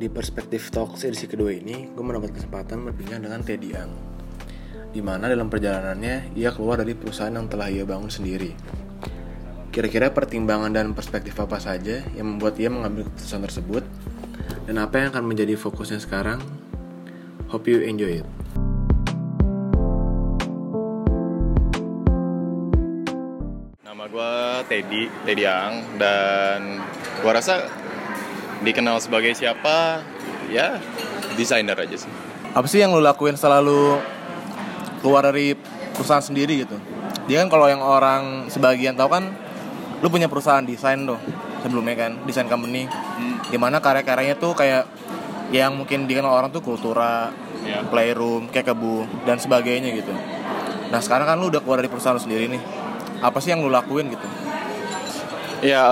Di 0.00 0.08
perspektif 0.08 0.72
Talks 0.72 1.04
edisi 1.04 1.28
kedua 1.28 1.52
ini, 1.52 1.92
gue 1.92 2.00
mendapat 2.00 2.32
kesempatan 2.32 2.88
berbincang 2.88 3.20
dengan 3.20 3.44
Teddy 3.44 3.76
Ang. 3.76 3.92
Di 4.96 5.04
mana 5.04 5.28
dalam 5.28 5.52
perjalanannya, 5.52 6.32
ia 6.32 6.56
keluar 6.56 6.80
dari 6.80 6.96
perusahaan 6.96 7.28
yang 7.28 7.52
telah 7.52 7.68
ia 7.68 7.84
bangun 7.84 8.08
sendiri. 8.08 8.56
Kira-kira 9.68 10.08
pertimbangan 10.08 10.72
dan 10.72 10.96
perspektif 10.96 11.36
apa 11.36 11.60
saja 11.60 12.00
yang 12.16 12.32
membuat 12.32 12.56
ia 12.56 12.72
mengambil 12.72 13.12
keputusan 13.12 13.44
tersebut? 13.44 13.84
Dan 14.64 14.80
apa 14.80 15.04
yang 15.04 15.12
akan 15.12 15.20
menjadi 15.28 15.60
fokusnya 15.60 16.00
sekarang? 16.00 16.40
Hope 17.52 17.68
you 17.68 17.84
enjoy 17.84 18.24
it. 18.24 18.28
Nama 23.84 24.04
gue 24.08 24.32
Teddy, 24.64 25.12
Teddy 25.28 25.44
Ang 25.44 26.00
dan 26.00 26.80
gue 27.20 27.32
rasa 27.36 27.79
dikenal 28.60 29.00
sebagai 29.00 29.32
siapa 29.32 30.04
ya 30.52 30.76
desainer 31.34 31.76
aja 31.76 31.96
sih. 31.96 32.10
apa 32.50 32.66
sih 32.66 32.82
yang 32.82 32.90
lu 32.90 33.00
lakuin 33.00 33.38
setelah 33.38 33.62
lu 33.62 33.96
keluar 35.00 35.22
dari 35.24 35.54
perusahaan 35.94 36.20
sendiri 36.22 36.66
gitu? 36.66 36.76
Dia 37.30 37.46
kan 37.46 37.48
kalau 37.48 37.70
yang 37.70 37.78
orang 37.78 38.50
sebagian 38.50 38.98
tahu 38.98 39.06
kan 39.06 39.30
lu 40.02 40.08
punya 40.10 40.26
perusahaan 40.26 40.64
desain 40.66 41.06
tuh 41.06 41.16
sebelumnya 41.62 41.94
kan 41.94 42.12
desain 42.26 42.50
company. 42.50 42.90
Di 43.46 43.56
mana 43.56 43.78
karya-karyanya 43.78 44.34
tuh 44.36 44.52
kayak 44.58 44.84
yang 45.54 45.78
mungkin 45.78 46.10
dikenal 46.10 46.30
orang 46.30 46.50
tuh 46.50 46.62
kultura 46.62 47.30
Ya. 47.60 47.84
playroom 47.84 48.48
kayak 48.48 48.72
kebu 48.72 49.04
dan 49.28 49.36
sebagainya 49.36 49.92
gitu. 49.92 50.08
Nah 50.88 50.96
sekarang 51.04 51.28
kan 51.28 51.36
lu 51.36 51.52
udah 51.52 51.60
keluar 51.60 51.76
dari 51.84 51.92
perusahaan 51.92 52.16
lu 52.16 52.22
sendiri 52.24 52.48
nih. 52.48 52.62
Apa 53.20 53.36
sih 53.36 53.52
yang 53.52 53.60
lu 53.60 53.68
lakuin 53.68 54.08
gitu? 54.08 54.24
Ya 55.60 55.84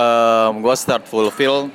gue 0.49 0.75
start 0.75 1.05
fulfill 1.05 1.69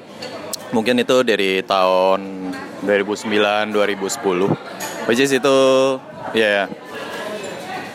mungkin 0.75 0.99
itu 0.99 1.23
dari 1.23 1.63
tahun 1.63 2.51
2009 2.83 3.31
2010 3.71 5.07
which 5.07 5.23
is 5.23 5.31
itu 5.31 5.57
ya 6.35 6.67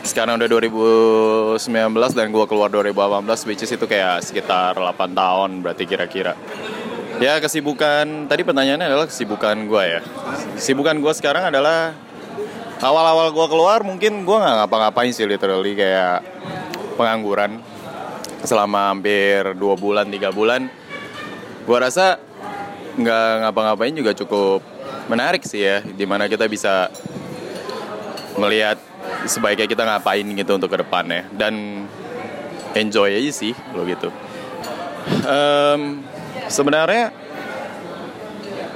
sekarang 0.00 0.40
udah 0.40 0.48
2019 0.48 1.60
dan 2.16 2.32
gue 2.32 2.44
keluar 2.48 2.72
2018 2.72 3.44
which 3.44 3.68
is 3.68 3.70
itu 3.76 3.84
kayak 3.84 4.24
sekitar 4.24 4.72
8 4.72 4.96
tahun 5.12 5.60
berarti 5.60 5.84
kira-kira. 5.84 6.32
Ya 7.20 7.36
kesibukan 7.36 8.24
tadi 8.32 8.40
pertanyaannya 8.48 8.88
adalah 8.88 9.04
kesibukan 9.04 9.68
gue 9.68 9.84
ya. 9.84 10.00
Kesibukan 10.56 11.04
gue 11.04 11.12
sekarang 11.12 11.52
adalah 11.52 11.92
awal-awal 12.80 13.28
gue 13.28 13.46
keluar 13.52 13.84
mungkin 13.84 14.24
gue 14.24 14.36
nggak 14.40 14.56
ngapa-ngapain 14.64 15.12
sih 15.12 15.28
literally 15.28 15.76
kayak 15.76 16.24
pengangguran. 16.96 17.60
Selama 18.40 18.88
hampir 18.88 19.52
dua 19.52 19.76
bulan 19.76 20.08
tiga 20.08 20.32
bulan 20.32 20.72
gue 21.68 21.76
rasa 21.76 22.29
nggak 22.98 23.30
ngapa-ngapain 23.46 23.94
juga 23.94 24.10
cukup 24.16 24.64
menarik 25.06 25.42
sih 25.46 25.62
ya 25.62 25.82
di 25.82 26.06
mana 26.06 26.26
kita 26.26 26.46
bisa 26.50 26.90
melihat 28.38 28.78
sebaiknya 29.26 29.66
kita 29.66 29.82
ngapain 29.86 30.24
gitu 30.24 30.52
untuk 30.56 30.70
ke 30.72 30.78
depannya. 30.80 31.26
Dan 31.34 31.86
enjoy 32.74 33.18
aja 33.18 33.32
sih 33.34 33.54
lo 33.74 33.82
gitu. 33.86 34.10
Em, 35.26 36.02
sebenarnya 36.46 37.10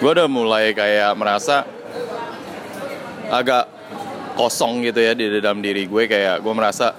gue 0.00 0.10
udah 0.10 0.28
mulai 0.28 0.72
kayak 0.72 1.12
merasa 1.16 1.68
agak 3.28 3.68
kosong 4.34 4.82
gitu 4.84 5.00
ya 5.00 5.12
di 5.14 5.40
dalam 5.40 5.62
diri 5.62 5.86
gue 5.86 6.04
kayak 6.08 6.42
gue 6.42 6.54
merasa 6.54 6.96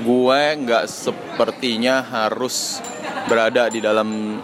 gue 0.00 0.40
nggak 0.64 0.84
sepertinya 0.88 2.00
harus 2.00 2.80
berada 3.28 3.68
di 3.68 3.84
dalam 3.84 4.40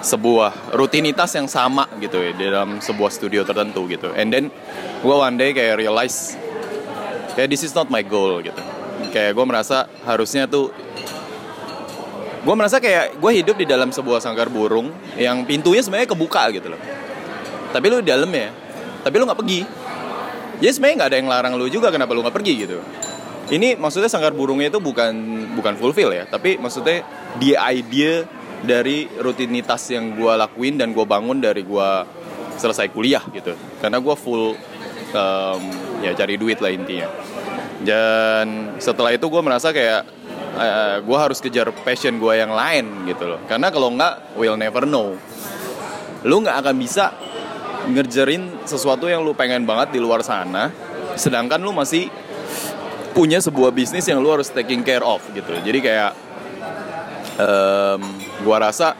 sebuah 0.00 0.72
rutinitas 0.72 1.36
yang 1.36 1.44
sama 1.44 1.84
gitu 2.00 2.24
ya 2.24 2.32
di 2.32 2.44
dalam 2.48 2.80
sebuah 2.80 3.10
studio 3.12 3.44
tertentu 3.44 3.84
gitu. 3.86 4.10
And 4.16 4.32
then 4.32 4.48
gue 5.04 5.14
one 5.14 5.36
day 5.36 5.52
kayak 5.52 5.76
realize 5.76 6.34
kayak 7.36 7.52
this 7.52 7.62
is 7.62 7.76
not 7.76 7.92
my 7.92 8.00
goal 8.00 8.40
gitu. 8.40 8.56
Kayak 9.12 9.36
gue 9.36 9.44
merasa 9.44 9.88
harusnya 10.08 10.48
tuh 10.48 10.72
gue 12.40 12.54
merasa 12.56 12.80
kayak 12.80 13.20
gue 13.20 13.32
hidup 13.44 13.56
di 13.60 13.68
dalam 13.68 13.92
sebuah 13.92 14.24
sangkar 14.24 14.48
burung 14.48 14.88
yang 15.20 15.44
pintunya 15.44 15.84
sebenarnya 15.84 16.08
kebuka 16.08 16.48
gitu 16.56 16.72
loh. 16.72 16.80
Tapi 17.70 17.84
lu 17.92 18.00
di 18.00 18.08
dalam 18.08 18.30
ya 18.32 18.48
tapi 19.04 19.14
lu 19.20 19.28
nggak 19.28 19.40
pergi. 19.40 19.60
Jadi 20.60 20.72
sebenarnya 20.76 20.96
nggak 20.96 21.10
ada 21.12 21.18
yang 21.20 21.28
larang 21.28 21.52
lu 21.60 21.68
juga 21.68 21.92
kenapa 21.92 22.16
lu 22.16 22.24
nggak 22.24 22.36
pergi 22.36 22.52
gitu 22.56 22.80
ini 23.50 23.74
maksudnya 23.74 24.06
sangkar 24.06 24.32
burungnya 24.32 24.70
itu 24.70 24.78
bukan 24.78 25.12
bukan 25.58 25.74
fulfill 25.74 26.14
ya 26.14 26.26
tapi 26.26 26.56
maksudnya 26.56 27.02
the 27.42 27.58
idea 27.58 28.24
dari 28.60 29.08
rutinitas 29.08 29.88
yang 29.88 30.12
gue 30.16 30.32
lakuin 30.36 30.76
dan 30.76 30.92
gue 30.92 31.04
bangun 31.04 31.40
dari 31.40 31.64
gue 31.64 31.90
selesai 32.60 32.92
kuliah 32.92 33.24
gitu. 33.32 33.56
Karena 33.80 33.98
gue 33.98 34.14
full 34.16 34.52
em, 35.16 35.62
ya 36.04 36.12
cari 36.12 36.36
duit 36.36 36.60
lah 36.60 36.72
intinya. 36.72 37.08
Dan 37.80 38.76
setelah 38.76 39.16
itu 39.16 39.24
gue 39.32 39.42
merasa 39.42 39.72
kayak 39.72 40.20
gue 41.00 41.16
harus 41.16 41.40
kejar 41.40 41.72
passion 41.86 42.20
gue 42.20 42.36
yang 42.36 42.52
lain 42.52 43.08
gitu 43.08 43.24
loh. 43.24 43.40
Karena 43.48 43.72
kalau 43.72 43.88
nggak 43.96 44.36
we'll 44.36 44.60
never 44.60 44.84
know. 44.84 45.16
Lu 46.28 46.44
nggak 46.44 46.60
akan 46.60 46.76
bisa 46.76 47.16
ngerjain 47.88 48.68
sesuatu 48.68 49.08
yang 49.08 49.24
lu 49.24 49.32
pengen 49.32 49.64
banget 49.64 49.96
di 49.96 50.00
luar 50.04 50.20
sana 50.20 50.68
sedangkan 51.16 51.58
lu 51.58 51.72
masih 51.72 52.12
punya 53.10 53.42
sebuah 53.42 53.74
bisnis 53.74 54.06
yang 54.06 54.22
lu 54.22 54.30
harus 54.30 54.50
taking 54.50 54.86
care 54.86 55.02
of 55.02 55.20
gitu. 55.34 55.50
Jadi 55.60 55.78
kayak 55.82 56.10
em, 57.38 58.00
gua 58.46 58.70
rasa 58.70 58.94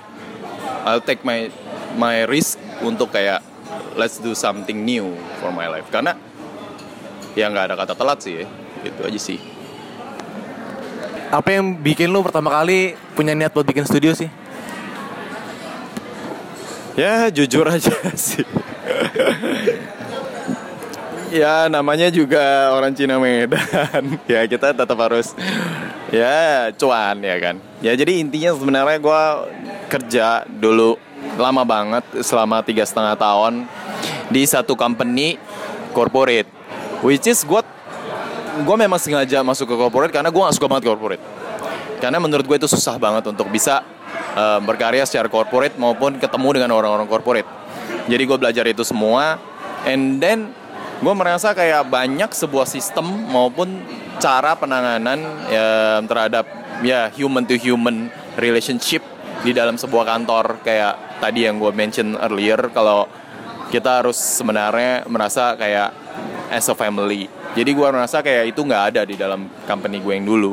I'll 0.87 1.05
take 1.05 1.23
my 1.23 1.51
my 1.97 2.25
risk 2.27 2.59
untuk 2.81 3.13
kayak 3.15 3.45
let's 3.95 4.19
do 4.19 4.35
something 4.35 4.83
new 4.83 5.15
for 5.39 5.55
my 5.55 5.71
life. 5.71 5.87
Karena 5.89 6.17
ya 7.39 7.47
nggak 7.47 7.73
ada 7.73 7.75
kata 7.79 7.95
telat 7.95 8.19
sih 8.23 8.43
ya 8.43 8.47
gitu 8.83 9.01
aja 9.07 9.21
sih. 9.21 9.39
Apa 11.31 11.55
yang 11.55 11.79
bikin 11.79 12.11
lu 12.11 12.27
pertama 12.27 12.51
kali 12.51 12.99
punya 13.15 13.39
niat 13.39 13.55
buat 13.55 13.63
bikin 13.63 13.87
studio 13.87 14.11
sih? 14.19 14.27
Ya 16.99 17.31
jujur 17.31 17.65
aja 17.75 17.95
sih. 18.19 18.43
Ya 21.31 21.71
namanya 21.71 22.11
juga 22.11 22.75
orang 22.75 22.93
Cina 22.93 23.17
Medan. 23.17 24.19
ya 24.33 24.45
kita 24.45 24.75
tetap 24.75 24.99
harus 24.99 25.33
ya 26.11 26.69
cuan 26.75 27.17
ya 27.23 27.37
kan. 27.39 27.57
Ya 27.81 27.95
jadi 27.95 28.19
intinya 28.19 28.53
sebenarnya 28.53 28.99
gue 28.99 29.23
kerja 29.89 30.45
dulu 30.47 30.99
lama 31.39 31.63
banget 31.63 32.05
selama 32.27 32.61
tiga 32.67 32.83
setengah 32.85 33.15
tahun 33.15 33.65
di 34.29 34.43
satu 34.45 34.75
company 34.75 35.39
corporate, 35.95 36.51
which 37.01 37.25
is 37.31 37.41
gue 37.47 37.63
gue 38.61 38.77
memang 38.77 38.99
sengaja 38.99 39.41
masuk 39.47 39.71
ke 39.71 39.77
corporate 39.79 40.13
karena 40.13 40.29
gue 40.29 40.43
gak 40.43 40.57
suka 40.59 40.69
banget 40.69 40.91
corporate. 40.91 41.23
Karena 42.03 42.19
menurut 42.19 42.45
gue 42.45 42.57
itu 42.57 42.69
susah 42.69 42.97
banget 42.97 43.29
untuk 43.29 43.47
bisa 43.53 43.85
eh, 44.35 44.61
berkarya 44.61 45.07
secara 45.07 45.31
corporate 45.31 45.79
maupun 45.79 46.19
ketemu 46.19 46.49
dengan 46.59 46.71
orang-orang 46.75 47.07
corporate. 47.07 47.49
Jadi 48.09 48.23
gue 48.27 48.39
belajar 48.41 48.65
itu 48.67 48.83
semua, 48.83 49.39
and 49.87 50.19
then 50.19 50.51
gue 51.01 51.15
merasa 51.17 51.57
kayak 51.57 51.89
banyak 51.89 52.29
sebuah 52.29 52.69
sistem 52.69 53.09
maupun 53.33 53.81
cara 54.21 54.53
penanganan 54.53 55.17
ya, 55.49 55.99
terhadap 56.05 56.45
ya 56.85 57.09
human 57.17 57.49
to 57.49 57.57
human 57.57 58.13
relationship 58.37 59.01
di 59.41 59.57
dalam 59.57 59.81
sebuah 59.81 60.05
kantor 60.05 60.61
kayak 60.61 61.25
tadi 61.25 61.49
yang 61.49 61.57
gue 61.57 61.73
mention 61.73 62.21
earlier 62.21 62.69
kalau 62.77 63.09
kita 63.73 64.05
harus 64.05 64.21
sebenarnya 64.21 65.09
merasa 65.09 65.57
kayak 65.57 65.97
as 66.53 66.69
a 66.69 66.77
family. 66.77 67.31
Jadi 67.57 67.71
gue 67.73 67.89
merasa 67.89 68.21
kayak 68.21 68.53
itu 68.53 68.61
nggak 68.61 68.85
ada 68.93 69.03
di 69.09 69.17
dalam 69.17 69.49
company 69.65 70.05
gue 70.05 70.13
yang 70.21 70.27
dulu. 70.29 70.53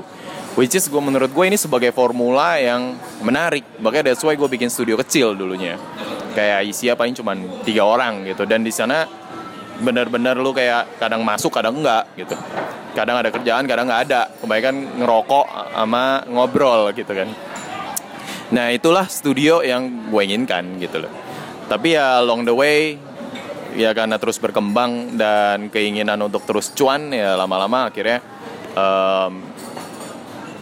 Which 0.56 0.74
is 0.74 0.88
gue 0.90 1.02
menurut 1.02 1.30
gue 1.30 1.46
ini 1.46 1.58
sebagai 1.60 1.92
formula 1.92 2.58
yang 2.58 2.96
menarik. 3.22 3.66
Makanya 3.78 4.14
that's 4.14 4.24
why 4.24 4.34
gue 4.34 4.48
bikin 4.48 4.72
studio 4.72 4.96
kecil 4.98 5.36
dulunya. 5.36 5.76
Kayak 6.34 6.70
isi 6.70 6.90
paling 6.94 7.18
cuma 7.18 7.36
tiga 7.66 7.84
orang 7.86 8.26
gitu. 8.26 8.46
Dan 8.46 8.62
di 8.62 8.74
sana 8.74 9.06
benar-benar 9.82 10.38
lu 10.40 10.54
kayak 10.54 10.98
kadang 10.98 11.22
masuk 11.22 11.54
kadang 11.54 11.78
enggak 11.78 12.06
gitu. 12.18 12.34
Kadang 12.98 13.22
ada 13.22 13.30
kerjaan 13.30 13.66
kadang 13.70 13.86
nggak 13.86 14.02
ada. 14.10 14.22
Kebanyakan 14.42 14.76
ngerokok 15.02 15.46
sama 15.74 16.26
ngobrol 16.26 16.90
gitu 16.94 17.12
kan. 17.14 17.30
Nah 18.54 18.72
itulah 18.72 19.06
studio 19.12 19.60
yang 19.62 20.08
gue 20.08 20.22
inginkan 20.24 20.80
gitu 20.80 21.04
loh. 21.04 21.12
Tapi 21.68 22.00
ya 22.00 22.24
along 22.24 22.48
the 22.48 22.56
way 22.56 22.96
ya 23.78 23.94
karena 23.94 24.18
terus 24.18 24.40
berkembang 24.40 25.20
dan 25.20 25.68
keinginan 25.70 26.18
untuk 26.24 26.48
terus 26.48 26.74
cuan 26.74 27.14
ya 27.14 27.38
lama-lama 27.38 27.92
akhirnya 27.92 28.24
em, 28.74 29.32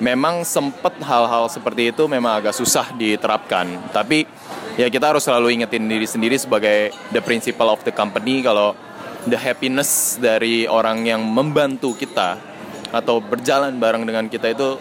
memang 0.03 0.43
sempet 0.43 0.99
hal-hal 0.99 1.47
seperti 1.47 1.95
itu 1.95 2.03
memang 2.09 2.41
agak 2.43 2.57
susah 2.57 2.91
diterapkan. 2.97 3.93
Tapi 3.93 4.27
ya 4.75 4.91
kita 4.91 5.15
harus 5.15 5.23
selalu 5.23 5.55
ingetin 5.55 5.87
diri 5.87 6.03
sendiri 6.03 6.35
sebagai 6.35 6.91
the 7.15 7.21
principle 7.23 7.71
of 7.71 7.79
the 7.87 7.93
company 7.93 8.43
kalau 8.43 8.75
the 9.25 9.37
happiness 9.37 10.21
dari 10.21 10.69
orang 10.69 11.05
yang 11.05 11.21
membantu 11.21 11.97
kita 11.97 12.37
atau 12.93 13.19
berjalan 13.19 13.75
bareng 13.75 14.05
dengan 14.05 14.25
kita 14.29 14.53
itu 14.53 14.77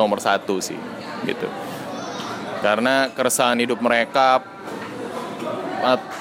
nomor 0.00 0.18
satu 0.18 0.58
sih 0.58 0.78
gitu. 1.28 1.46
karena 2.62 3.10
keresahan 3.10 3.58
hidup 3.58 3.82
mereka 3.82 4.42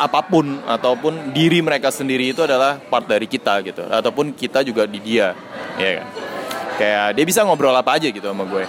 apa 0.02 0.20
pun 0.26 0.58
ataupun 0.66 1.32
diri 1.38 1.62
mereka 1.62 1.94
sendiri 1.94 2.34
itu 2.34 2.42
adalah 2.42 2.82
part 2.82 3.06
dari 3.06 3.30
kita 3.30 3.62
gitu. 3.62 3.86
Ataupun 3.86 4.34
kita 4.34 4.66
juga 4.66 4.90
di 4.90 4.98
dia 4.98 5.38
ya 5.78 6.02
kan? 6.02 6.08
Kayak 6.82 7.08
dia 7.14 7.26
bisa 7.30 7.46
ngobrol 7.46 7.78
apa 7.78 8.02
aja 8.02 8.10
gitu 8.10 8.26
sama 8.26 8.42
gue. 8.50 8.66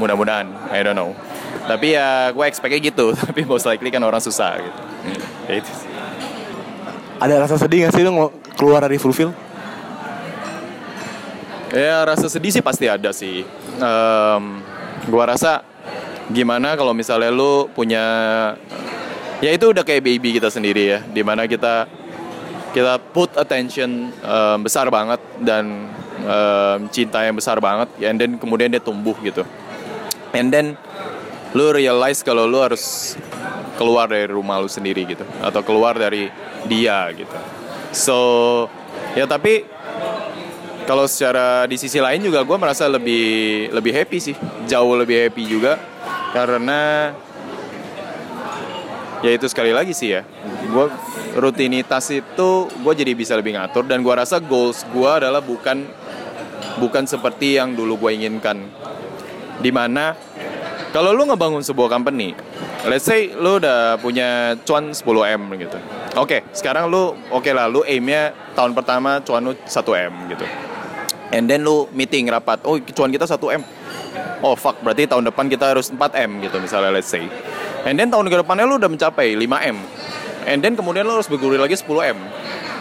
Mudah-mudahan 0.00 0.48
I 0.72 0.80
don't 0.80 0.96
know. 0.96 1.12
Tapi 1.68 1.94
ya 1.94 2.32
gue 2.32 2.44
expectnya 2.48 2.80
gitu. 2.80 3.12
Tapi 3.28 3.44
most 3.44 3.68
likely 3.68 3.92
kan 3.92 4.00
orang 4.00 4.24
susah 4.24 4.56
gitu. 4.56 4.80
Ya 5.52 5.54
itu 5.60 5.72
sih. 5.76 5.91
Ada 7.22 7.46
rasa 7.46 7.54
sedih 7.54 7.86
gak 7.86 7.94
sih 7.94 8.02
lu 8.02 8.34
keluar 8.58 8.82
dari 8.82 8.98
fulfill? 8.98 9.30
Ya 11.70 12.02
rasa 12.02 12.26
sedih 12.26 12.50
sih 12.50 12.58
pasti 12.58 12.90
ada 12.90 13.14
sih. 13.14 13.46
Em, 13.78 14.42
gua 15.06 15.30
rasa 15.30 15.62
gimana 16.34 16.74
kalau 16.74 16.90
misalnya 16.90 17.30
lu 17.30 17.70
punya 17.70 18.02
ya 19.38 19.50
itu 19.54 19.70
udah 19.70 19.86
kayak 19.86 20.02
baby 20.02 20.34
kita 20.34 20.50
sendiri 20.50 20.82
ya, 20.82 20.98
di 21.06 21.22
mana 21.22 21.46
kita 21.46 21.86
kita 22.74 22.98
put 23.14 23.38
attention 23.38 24.10
em, 24.10 24.58
besar 24.58 24.90
banget 24.90 25.22
dan 25.38 25.86
em, 26.26 26.90
cinta 26.90 27.22
yang 27.22 27.38
besar 27.38 27.62
banget, 27.62 27.86
and 28.02 28.18
then 28.18 28.34
kemudian 28.36 28.66
dia 28.66 28.82
tumbuh 28.82 29.14
gitu, 29.22 29.46
and 30.34 30.50
then 30.50 30.74
lu 31.54 31.70
realize 31.70 32.20
kalau 32.20 32.50
lu 32.50 32.60
harus 32.60 33.14
keluar 33.78 34.08
dari 34.08 34.28
rumah 34.28 34.60
lu 34.60 34.68
sendiri 34.68 35.04
gitu, 35.04 35.24
atau 35.40 35.60
keluar 35.64 35.96
dari 35.96 36.28
dia 36.66 37.10
gitu. 37.14 37.38
So 37.92 38.18
ya 39.12 39.28
tapi 39.28 39.66
kalau 40.82 41.06
secara 41.06 41.64
di 41.70 41.78
sisi 41.78 42.02
lain 42.02 42.22
juga 42.22 42.42
gue 42.42 42.56
merasa 42.58 42.90
lebih 42.90 43.68
lebih 43.70 43.92
happy 43.94 44.18
sih. 44.18 44.36
Jauh 44.66 44.94
lebih 44.98 45.28
happy 45.28 45.42
juga 45.46 45.78
karena 46.34 47.12
ya 49.22 49.30
itu 49.30 49.46
sekali 49.46 49.70
lagi 49.70 49.94
sih 49.94 50.18
ya. 50.18 50.22
Gue 50.72 50.90
rutinitas 51.38 52.10
itu 52.12 52.68
gue 52.68 52.92
jadi 52.92 53.12
bisa 53.14 53.38
lebih 53.38 53.56
ngatur 53.56 53.86
dan 53.86 54.02
gue 54.02 54.14
rasa 54.14 54.42
goals 54.42 54.82
gue 54.90 55.10
adalah 55.10 55.40
bukan 55.40 55.86
bukan 56.80 57.04
seperti 57.06 57.60
yang 57.60 57.76
dulu 57.78 58.08
gue 58.08 58.10
inginkan. 58.18 58.58
Di 59.62 59.70
mana 59.70 60.18
kalau 60.92 61.14
lu 61.16 61.24
ngebangun 61.24 61.64
sebuah 61.64 61.88
company 61.88 62.36
let's 62.86 63.06
say 63.06 63.32
lu 63.32 63.56
udah 63.62 63.96
punya 63.98 64.58
cuan 64.68 64.92
10 64.92 65.02
m 65.38 65.42
gitu 65.56 65.78
oke 66.16 66.44
sekarang 66.52 66.88
lu 66.92 67.16
oke 67.32 67.50
lah 67.52 67.68
lu 67.68 67.80
aimnya 67.84 68.36
tahun 68.52 68.76
pertama 68.76 69.20
cuan 69.24 69.42
lu 69.42 69.52
1 69.56 69.72
m 70.08 70.12
gitu. 70.32 70.44
And 71.32 71.48
then 71.48 71.64
lu 71.64 71.88
meeting 71.96 72.28
rapat 72.28 72.60
oh 72.68 72.76
cuan 72.92 73.08
kita 73.08 73.24
1 73.24 73.40
m. 73.56 73.62
Oh 74.44 74.58
fuck 74.58 74.82
berarti 74.84 75.08
tahun 75.08 75.32
depan 75.32 75.48
kita 75.48 75.72
harus 75.72 75.88
4 75.88 75.98
m 76.28 76.30
gitu 76.44 76.60
misalnya 76.60 76.92
let's 76.92 77.08
say. 77.08 77.24
And 77.88 77.96
then 77.96 78.12
tahun 78.12 78.28
depannya 78.28 78.68
lu 78.68 78.76
udah 78.76 78.90
mencapai 78.90 79.34
5 79.34 79.72
m. 79.72 79.78
And 80.42 80.58
then 80.60 80.74
kemudian 80.74 81.06
lu 81.08 81.16
harus 81.16 81.30
bergulir 81.30 81.62
lagi 81.62 81.78
10 81.78 81.88
m. 82.12 82.18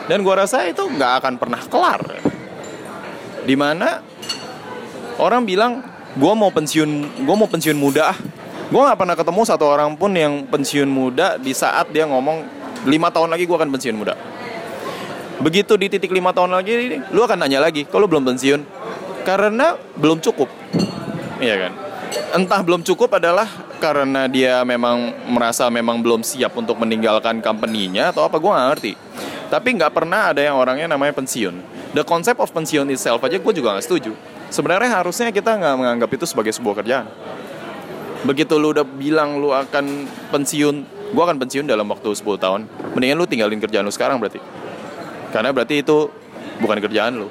Dan 0.09 0.25
gua 0.25 0.43
rasa 0.43 0.67
itu 0.67 0.83
nggak 0.83 1.23
akan 1.23 1.33
pernah 1.39 1.61
kelar. 1.71 2.01
Di 3.47 3.55
mana 3.55 4.03
orang 5.17 5.47
bilang 5.47 5.81
gue 6.11 6.33
mau 6.35 6.51
pensiun 6.51 7.23
gue 7.23 7.35
mau 7.35 7.47
pensiun 7.47 7.77
muda 7.77 8.11
ah. 8.11 8.17
Gue 8.71 8.81
nggak 8.83 8.99
pernah 8.99 9.15
ketemu 9.15 9.41
satu 9.47 9.65
orang 9.67 9.95
pun 9.95 10.11
yang 10.15 10.43
pensiun 10.47 10.87
muda 10.87 11.39
di 11.39 11.51
saat 11.55 11.91
dia 11.91 12.07
ngomong 12.07 12.60
lima 12.85 13.13
tahun 13.13 13.29
lagi 13.29 13.45
gue 13.45 13.57
akan 13.57 13.69
pensiun 13.69 13.95
muda. 13.97 14.15
Begitu 15.41 15.73
di 15.73 15.89
titik 15.89 16.13
lima 16.13 16.29
tahun 16.33 16.53
lagi 16.53 17.01
lu 17.09 17.21
akan 17.25 17.41
nanya 17.41 17.61
lagi 17.65 17.85
kalau 17.89 18.05
belum 18.05 18.25
pensiun? 18.25 18.61
Karena 19.25 19.77
belum 19.97 20.21
cukup. 20.21 20.49
Iya 21.41 21.67
kan? 21.67 21.73
Entah 22.37 22.61
belum 22.61 22.85
cukup 22.85 23.17
adalah 23.17 23.49
karena 23.81 24.29
dia 24.29 24.61
memang 24.61 25.09
merasa 25.25 25.65
memang 25.73 25.97
belum 26.05 26.21
siap 26.21 26.53
untuk 26.53 26.77
meninggalkan 26.77 27.41
company-nya 27.41 28.13
atau 28.13 28.29
apa 28.29 28.37
gue 28.37 28.51
nggak 28.53 28.67
ngerti. 28.77 28.93
Tapi 29.49 29.67
nggak 29.81 29.91
pernah 29.91 30.29
ada 30.29 30.41
yang 30.45 30.55
orangnya 30.55 30.93
namanya 30.93 31.17
pensiun. 31.17 31.57
The 31.97 32.05
concept 32.05 32.39
of 32.39 32.53
pensiun 32.53 32.87
itself 32.93 33.25
aja 33.25 33.41
gue 33.41 33.53
juga 33.57 33.73
nggak 33.75 33.85
setuju. 33.85 34.13
Sebenarnya 34.53 35.01
harusnya 35.01 35.33
kita 35.33 35.57
nggak 35.57 35.75
menganggap 35.75 36.09
itu 36.13 36.25
sebagai 36.29 36.53
sebuah 36.53 36.85
kerjaan. 36.85 37.09
Begitu 38.21 38.53
lu 38.61 38.69
udah 38.77 38.85
bilang 38.85 39.41
lu 39.41 39.49
akan 39.49 40.05
pensiun 40.29 41.00
gue 41.11 41.23
akan 41.23 41.37
pensiun 41.37 41.67
dalam 41.67 41.85
waktu 41.91 42.15
10 42.15 42.23
tahun. 42.39 42.61
Mendingan 42.95 43.19
lu 43.19 43.27
tinggalin 43.27 43.59
kerjaan 43.59 43.83
lu 43.83 43.93
sekarang 43.93 44.17
berarti. 44.17 44.39
Karena 45.35 45.51
berarti 45.51 45.83
itu 45.83 46.07
bukan 46.63 46.79
kerjaan 46.79 47.19
lu. 47.19 47.27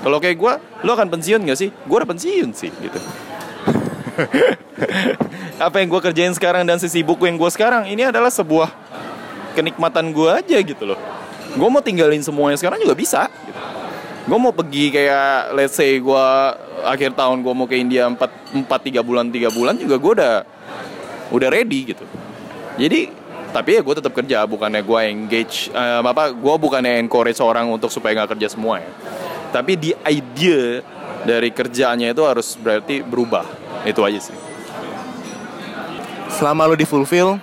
Kalau 0.00 0.20
kayak 0.20 0.36
gue 0.36 0.52
lu 0.84 0.90
akan 0.92 1.08
pensiun 1.12 1.44
gak 1.48 1.58
sih? 1.60 1.68
Gue 1.84 1.96
udah 2.00 2.08
pensiun 2.08 2.48
sih 2.56 2.72
gitu. 2.72 2.98
Apa 5.64 5.80
yang 5.80 5.88
gue 5.92 6.00
kerjain 6.00 6.32
sekarang 6.36 6.64
dan 6.64 6.80
sesibuk 6.80 7.20
yang 7.24 7.36
gue 7.36 7.50
sekarang 7.52 7.88
ini 7.88 8.08
adalah 8.08 8.28
sebuah 8.32 8.68
kenikmatan 9.56 10.12
gue 10.12 10.28
aja 10.28 10.56
gitu 10.60 10.84
loh. 10.84 11.00
Gue 11.54 11.68
mau 11.70 11.80
tinggalin 11.84 12.20
semuanya 12.20 12.58
sekarang 12.58 12.82
juga 12.82 12.96
bisa 12.96 13.30
gitu. 13.30 13.60
gue 14.24 14.38
mau 14.40 14.56
pergi 14.56 14.88
kayak 14.88 15.52
let's 15.52 15.76
say 15.76 16.00
gue 16.00 16.26
akhir 16.84 17.12
tahun 17.12 17.44
gue 17.44 17.52
mau 17.52 17.68
ke 17.68 17.76
India 17.76 18.08
4 18.08 18.64
4 18.64 18.64
3 18.64 19.04
bulan 19.04 19.28
3 19.28 19.52
bulan 19.52 19.74
juga 19.76 19.96
gue 20.00 20.12
udah 20.16 20.34
udah 21.28 21.48
ready 21.52 21.92
gitu 21.92 22.04
jadi 22.74 23.10
tapi 23.54 23.78
ya 23.78 23.80
gue 23.86 23.94
tetap 23.94 24.10
kerja 24.10 24.42
bukannya 24.50 24.82
gue 24.82 25.00
engage 25.06 25.70
eh, 25.70 26.02
apa 26.02 26.34
gue 26.34 26.54
bukannya 26.58 26.98
encourage 26.98 27.38
orang 27.38 27.70
untuk 27.70 27.86
supaya 27.86 28.18
nggak 28.18 28.34
kerja 28.34 28.50
semua 28.50 28.82
ya. 28.82 28.90
Tapi 29.54 29.78
di 29.78 29.90
idea 30.10 30.82
dari 31.22 31.54
kerjaannya 31.54 32.10
itu 32.10 32.22
harus 32.26 32.58
berarti 32.58 33.06
berubah. 33.06 33.46
Itu 33.86 34.02
aja 34.02 34.18
sih. 34.18 34.34
Selama 36.34 36.66
lu 36.66 36.74
di 36.74 36.82
fulfill 36.82 37.38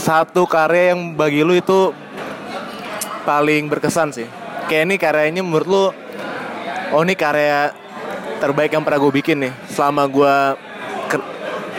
satu 0.00 0.48
karya 0.48 0.96
yang 0.96 1.12
bagi 1.12 1.44
lu 1.44 1.52
itu 1.52 1.92
paling 3.28 3.68
berkesan 3.68 4.08
sih. 4.16 4.28
Kayak 4.72 4.82
ini 4.88 4.96
karya 4.96 5.24
ini 5.28 5.44
menurut 5.44 5.68
lu 5.68 5.84
oh 6.96 7.02
ini 7.04 7.12
karya 7.12 7.76
terbaik 8.40 8.72
yang 8.72 8.80
pernah 8.80 9.04
gue 9.04 9.12
bikin 9.20 9.36
nih 9.44 9.52
selama 9.68 10.08
gue 10.08 10.36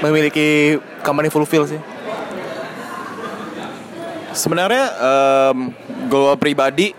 memiliki 0.03 0.75
company 1.00 1.31
fulfill 1.31 1.63
sih. 1.63 1.79
Sebenarnya 4.35 4.85
em, 5.00 5.71
gue 6.11 6.33
pribadi 6.35 6.91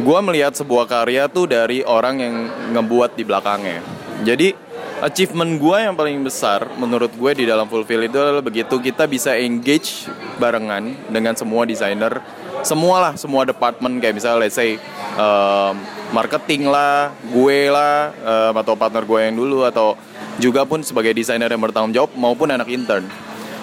gue 0.00 0.18
melihat 0.22 0.54
sebuah 0.54 0.86
karya 0.86 1.26
tuh 1.26 1.50
dari 1.50 1.82
orang 1.82 2.16
yang 2.22 2.34
ngebuat 2.78 3.18
di 3.18 3.24
belakangnya. 3.26 3.82
Jadi 4.22 4.54
achievement 5.00 5.56
gue 5.56 5.76
yang 5.80 5.96
paling 5.96 6.20
besar 6.20 6.68
menurut 6.76 7.10
gue 7.10 7.30
di 7.32 7.44
dalam 7.48 7.66
fulfill 7.66 8.04
itu 8.04 8.20
adalah 8.20 8.44
begitu 8.44 8.76
kita 8.78 9.08
bisa 9.08 9.34
engage 9.34 10.06
barengan 10.36 10.92
dengan 11.08 11.32
semua 11.32 11.64
desainer, 11.64 12.20
semua 12.60 12.96
lah, 13.08 13.12
semua 13.16 13.48
department 13.48 13.96
kayak 13.98 14.20
misalnya 14.20 14.46
let's 14.46 14.56
say 14.56 14.76
em, 15.16 15.74
marketing 16.12 16.68
lah, 16.68 17.12
gue 17.32 17.60
lah, 17.72 18.12
em, 18.12 18.54
atau 18.60 18.76
partner 18.76 19.04
gue 19.08 19.20
yang 19.24 19.36
dulu 19.36 19.64
atau 19.64 19.96
juga 20.40 20.64
pun 20.64 20.80
sebagai 20.80 21.12
desainer 21.12 21.46
yang 21.52 21.60
bertanggung 21.60 21.92
jawab 21.92 22.10
maupun 22.16 22.48
anak 22.50 22.66
intern. 22.72 23.04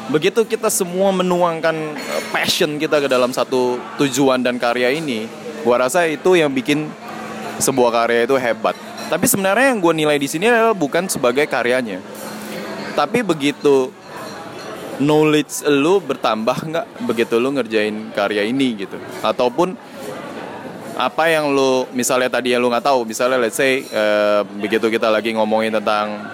Begitu 0.08 0.48
kita 0.48 0.72
semua 0.72 1.12
menuangkan 1.12 1.76
eh, 1.98 2.24
passion 2.32 2.80
kita 2.80 3.04
ke 3.04 3.08
dalam 3.12 3.36
satu 3.36 3.76
tujuan 4.00 4.40
dan 4.40 4.56
karya 4.56 4.96
ini 4.96 5.28
gua 5.68 5.84
rasa 5.84 6.08
itu 6.08 6.40
yang 6.40 6.54
bikin 6.54 6.88
sebuah 7.60 7.92
karya 7.92 8.24
itu 8.24 8.38
hebat. 8.40 8.78
Tapi 9.08 9.26
sebenarnya 9.26 9.72
yang 9.72 9.80
gue 9.80 9.94
nilai 9.96 10.18
di 10.20 10.28
sini 10.28 10.52
adalah 10.52 10.76
bukan 10.76 11.08
sebagai 11.08 11.48
karyanya. 11.48 12.04
Tapi 12.92 13.24
begitu 13.24 13.92
knowledge 15.00 15.64
lu 15.70 16.04
bertambah 16.04 16.58
nggak? 16.68 16.86
Begitu 17.08 17.40
lu 17.40 17.56
ngerjain 17.56 18.12
karya 18.12 18.44
ini 18.44 18.84
gitu. 18.84 19.00
Ataupun 19.24 19.80
apa 20.98 21.30
yang 21.30 21.54
lu 21.54 21.86
misalnya 21.94 22.28
tadi 22.28 22.58
yang 22.58 22.62
lu 22.66 22.74
nggak 22.74 22.90
tahu 22.90 23.06
misalnya 23.06 23.38
let's 23.38 23.54
say 23.54 23.86
eh, 23.86 24.42
begitu 24.58 24.90
kita 24.90 25.14
lagi 25.14 25.30
ngomongin 25.30 25.70
tentang 25.78 26.26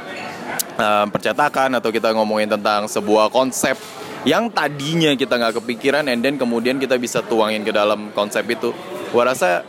eh, 0.78 1.06
percetakan 1.10 1.78
atau 1.78 1.90
kita 1.90 2.14
ngomongin 2.14 2.50
tentang 2.50 2.86
sebuah 2.90 3.30
konsep 3.30 3.78
yang 4.24 4.48
tadinya 4.48 5.12
kita 5.20 5.36
nggak 5.36 5.60
kepikiran 5.60 6.08
and 6.08 6.24
then 6.24 6.40
kemudian 6.40 6.80
kita 6.80 6.96
bisa 6.96 7.20
tuangin 7.26 7.62
ke 7.68 7.72
dalam 7.76 8.12
konsep 8.16 8.48
itu. 8.48 8.72
Gua 9.12 9.30
rasa 9.30 9.62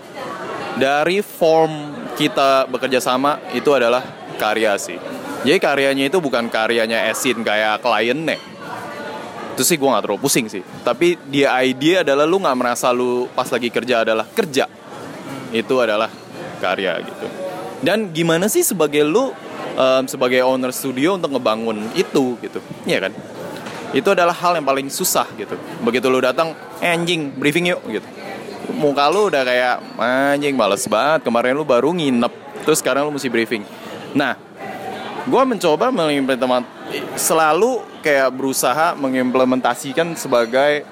dari 0.78 1.20
form 1.20 1.92
kita 2.14 2.70
bekerja 2.70 3.02
sama 3.02 3.42
itu 3.50 3.68
adalah 3.74 4.02
karya 4.38 4.78
sih. 4.78 4.98
Jadi 5.44 5.58
karyanya 5.60 6.08
itu 6.08 6.18
bukan 6.22 6.48
karyanya 6.48 7.10
Esin 7.12 7.44
kayak 7.44 7.84
kliennya 7.84 8.54
itu 9.54 9.62
sih 9.62 9.78
gue 9.78 9.86
gak 9.86 10.02
terlalu 10.02 10.20
pusing 10.26 10.50
sih. 10.50 10.66
Tapi 10.82 11.14
dia 11.30 11.54
idea 11.62 12.02
adalah 12.02 12.26
lu 12.26 12.42
nggak 12.42 12.58
merasa 12.58 12.90
lu 12.90 13.30
pas 13.30 13.46
lagi 13.46 13.70
kerja 13.70 14.02
adalah 14.02 14.26
kerja. 14.26 14.66
Itu 15.54 15.78
adalah 15.78 16.10
karya 16.58 16.98
gitu. 17.06 17.26
Dan 17.78 18.10
gimana 18.10 18.50
sih 18.50 18.66
sebagai 18.66 19.06
lu 19.06 19.30
em, 19.74 20.04
sebagai 20.06 20.40
owner 20.46 20.70
studio 20.70 21.18
untuk 21.18 21.34
ngebangun 21.34 21.90
itu 21.94 22.38
gitu. 22.40 22.58
Iya 22.86 23.10
kan? 23.10 23.12
Itu 23.94 24.10
adalah 24.10 24.34
hal 24.34 24.58
yang 24.58 24.66
paling 24.66 24.90
susah 24.90 25.26
gitu. 25.38 25.54
Begitu 25.82 26.06
lu 26.10 26.18
datang 26.18 26.54
"Eh, 26.82 26.90
anjing 26.90 27.30
briefing 27.34 27.70
yuk 27.70 27.82
gitu. 27.86 28.06
Muka 28.74 29.06
lu 29.12 29.30
udah 29.30 29.46
kayak 29.46 29.74
anjing 30.00 30.54
males 30.58 30.82
banget. 30.90 31.22
Kemarin 31.22 31.54
lu 31.54 31.62
baru 31.62 31.94
nginep 31.94 32.32
terus 32.66 32.80
sekarang 32.82 33.06
lu 33.06 33.14
mesti 33.14 33.30
briefing. 33.30 33.62
Nah 34.16 34.34
gue 35.24 35.42
mencoba 35.46 35.88
mengimplementasikan 35.88 37.16
selalu 37.16 37.80
kayak 38.04 38.28
berusaha 38.36 38.92
mengimplementasikan 38.98 40.12
sebagai 40.18 40.84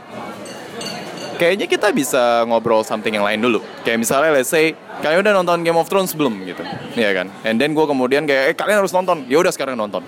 kayaknya 1.42 1.66
kita 1.66 1.90
bisa 1.90 2.46
ngobrol 2.46 2.87
something 2.87 3.11
yang 3.11 3.26
lain 3.26 3.42
dulu. 3.42 3.58
Kayak 3.82 3.99
misalnya 3.99 4.30
let's 4.38 4.46
say 4.46 4.78
kalian 5.02 5.26
udah 5.26 5.34
nonton 5.42 5.66
Game 5.66 5.75
of 5.75 5.90
Thrones 5.90 6.14
belum 6.14 6.46
gitu. 6.46 6.62
Iya 6.94 7.11
kan? 7.18 7.26
And 7.42 7.58
then 7.58 7.75
gue 7.75 7.82
kemudian 7.82 8.22
kayak 8.30 8.54
eh 8.54 8.56
kalian 8.56 8.78
harus 8.78 8.94
nonton. 8.94 9.26
Ya 9.26 9.42
udah 9.42 9.50
sekarang 9.50 9.75
nonton. 9.75 10.06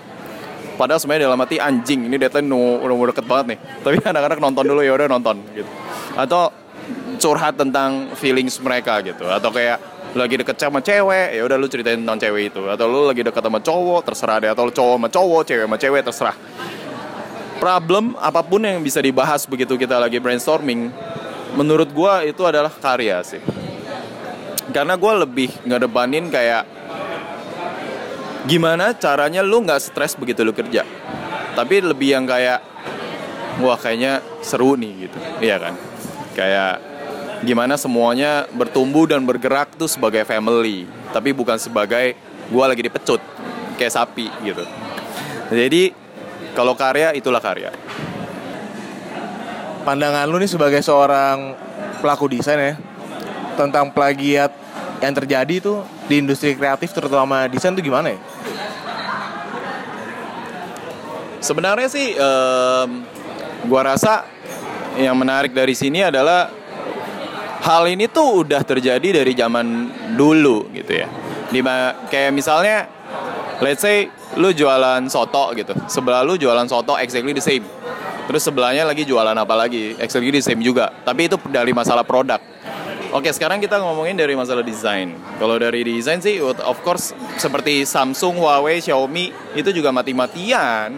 Padahal 0.79 0.99
sebenarnya 1.03 1.27
dalam 1.27 1.39
hati 1.43 1.59
anjing 1.59 2.07
ini 2.07 2.15
deadline 2.15 2.47
nu- 2.47 2.79
udah 2.79 3.11
deket 3.11 3.27
banget 3.27 3.45
nih. 3.55 3.59
Tapi 3.83 3.95
anak-anak 3.99 4.39
nonton 4.39 4.63
dulu 4.63 4.79
ya 4.79 4.95
udah 4.95 5.07
nonton 5.11 5.43
gitu. 5.51 5.67
Atau 6.15 6.55
curhat 7.19 7.59
tentang 7.59 8.15
feelings 8.15 8.55
mereka 8.63 9.03
gitu. 9.03 9.27
Atau 9.27 9.51
kayak 9.51 9.83
lagi 10.15 10.39
deket 10.39 10.55
sama 10.55 10.79
cewek 10.79 11.35
ya 11.35 11.43
udah 11.43 11.59
lu 11.59 11.67
ceritain 11.67 11.99
tentang 11.99 12.15
cewek 12.15 12.55
itu. 12.55 12.63
Atau 12.71 12.87
lu 12.87 13.11
lagi 13.11 13.27
deket 13.27 13.43
sama 13.43 13.59
cowok 13.59 13.99
terserah 14.07 14.37
deh. 14.39 14.49
Atau 14.55 14.71
lu 14.71 14.71
cowok 14.71 14.95
sama 14.95 15.09
cowok 15.11 15.41
cewek 15.43 15.65
sama 15.67 15.77
cewek 15.83 16.01
terserah. 16.07 16.37
Problem 17.59 18.15
apa 18.19 18.39
pun 18.39 18.63
yang 18.63 18.79
bisa 18.79 19.03
dibahas 19.03 19.43
begitu 19.47 19.75
kita 19.79 19.99
lagi 19.99 20.19
brainstorming 20.19 20.91
menurut 21.55 21.89
gua 21.95 22.21
itu 22.27 22.43
adalah 22.43 22.69
karya 22.69 23.23
sih. 23.23 23.41
Karena 24.75 24.99
gue 24.99 25.13
lebih 25.23 25.49
ngedepanin 25.63 26.27
kayak 26.27 26.67
gimana 28.45 28.93
caranya 28.93 29.41
lu 29.41 29.63
nggak 29.63 29.81
stres 29.81 30.19
begitu 30.19 30.43
lu 30.43 30.51
kerja. 30.51 30.83
Tapi 31.55 31.75
lebih 31.79 32.19
yang 32.19 32.27
kayak 32.27 32.59
wah 33.63 33.79
kayaknya 33.79 34.19
seru 34.43 34.75
nih 34.75 35.07
gitu. 35.07 35.17
Iya 35.39 35.57
kan? 35.63 35.73
Kayak 36.35 36.73
gimana 37.47 37.79
semuanya 37.79 38.43
bertumbuh 38.51 39.07
dan 39.07 39.23
bergerak 39.23 39.79
tuh 39.79 39.87
sebagai 39.87 40.27
family. 40.27 40.83
Tapi 41.15 41.31
bukan 41.31 41.55
sebagai 41.55 42.19
gua 42.51 42.67
lagi 42.67 42.83
dipecut 42.83 43.23
kayak 43.79 43.95
sapi 43.95 44.27
gitu. 44.43 44.67
Jadi 45.55 45.95
kalau 46.51 46.75
karya 46.75 47.15
itulah 47.15 47.39
karya 47.39 47.71
Pandangan 49.85 50.25
lu 50.25 50.41
nih 50.41 50.49
sebagai 50.49 50.81
seorang 50.81 51.53
pelaku 52.01 52.25
desain 52.25 52.57
ya 52.57 52.73
tentang 53.53 53.93
plagiat 53.93 54.49
yang 54.97 55.13
terjadi 55.13 55.61
tuh 55.61 55.85
di 56.09 56.17
industri 56.17 56.57
kreatif 56.57 56.89
terutama 56.89 57.45
desain 57.45 57.77
tuh 57.77 57.85
gimana 57.85 58.17
ya? 58.17 58.19
Sebenarnya 61.37 61.85
sih 61.85 62.17
em, 62.17 62.89
gua 63.69 63.93
rasa 63.93 64.25
yang 64.97 65.13
menarik 65.13 65.53
dari 65.53 65.77
sini 65.77 66.01
adalah 66.01 66.49
hal 67.61 67.85
ini 67.85 68.09
tuh 68.09 68.41
udah 68.41 68.65
terjadi 68.65 69.21
dari 69.21 69.37
zaman 69.37 69.93
dulu 70.17 70.73
gitu 70.73 71.05
ya. 71.05 71.07
Di 71.53 71.61
kayak 72.09 72.33
misalnya 72.33 72.89
let's 73.61 73.85
say 73.85 74.09
lu 74.33 74.49
jualan 74.49 75.05
soto 75.13 75.53
gitu. 75.53 75.77
Sebelah 75.85 76.25
lu 76.25 76.41
jualan 76.41 76.65
soto 76.65 76.97
exactly 76.97 77.37
the 77.37 77.43
same. 77.43 77.65
Terus 78.25 78.41
sebelahnya 78.41 78.83
lagi 78.85 79.05
jualan 79.05 79.37
apa 79.37 79.53
lagi? 79.53 79.93
The 79.97 80.41
same 80.41 80.65
juga. 80.65 80.89
Tapi 81.05 81.29
itu 81.29 81.37
dari 81.49 81.71
masalah 81.71 82.01
produk. 82.01 82.41
Oke, 83.13 83.31
sekarang 83.31 83.63
kita 83.63 83.79
ngomongin 83.79 84.17
dari 84.17 84.35
masalah 84.35 84.65
desain. 84.65 85.15
Kalau 85.39 85.55
dari 85.55 85.87
desain 85.87 86.19
sih, 86.19 86.41
of 86.43 86.77
course, 86.83 87.15
seperti 87.39 87.87
Samsung, 87.87 88.41
Huawei, 88.41 88.83
Xiaomi, 88.83 89.31
itu 89.55 89.69
juga 89.71 89.93
mati-matian 89.95 90.91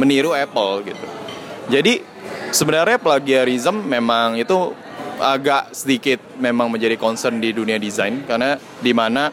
meniru 0.00 0.32
Apple 0.32 0.88
gitu. 0.88 1.04
Jadi 1.68 2.00
sebenarnya 2.48 2.96
plagiarism 2.96 3.84
memang 3.84 4.40
itu 4.40 4.72
agak 5.20 5.76
sedikit 5.76 6.18
memang 6.40 6.72
menjadi 6.72 6.96
concern 6.96 7.38
di 7.38 7.52
dunia 7.52 7.76
desain 7.76 8.24
karena 8.24 8.58
di 8.80 8.90
mana 8.96 9.30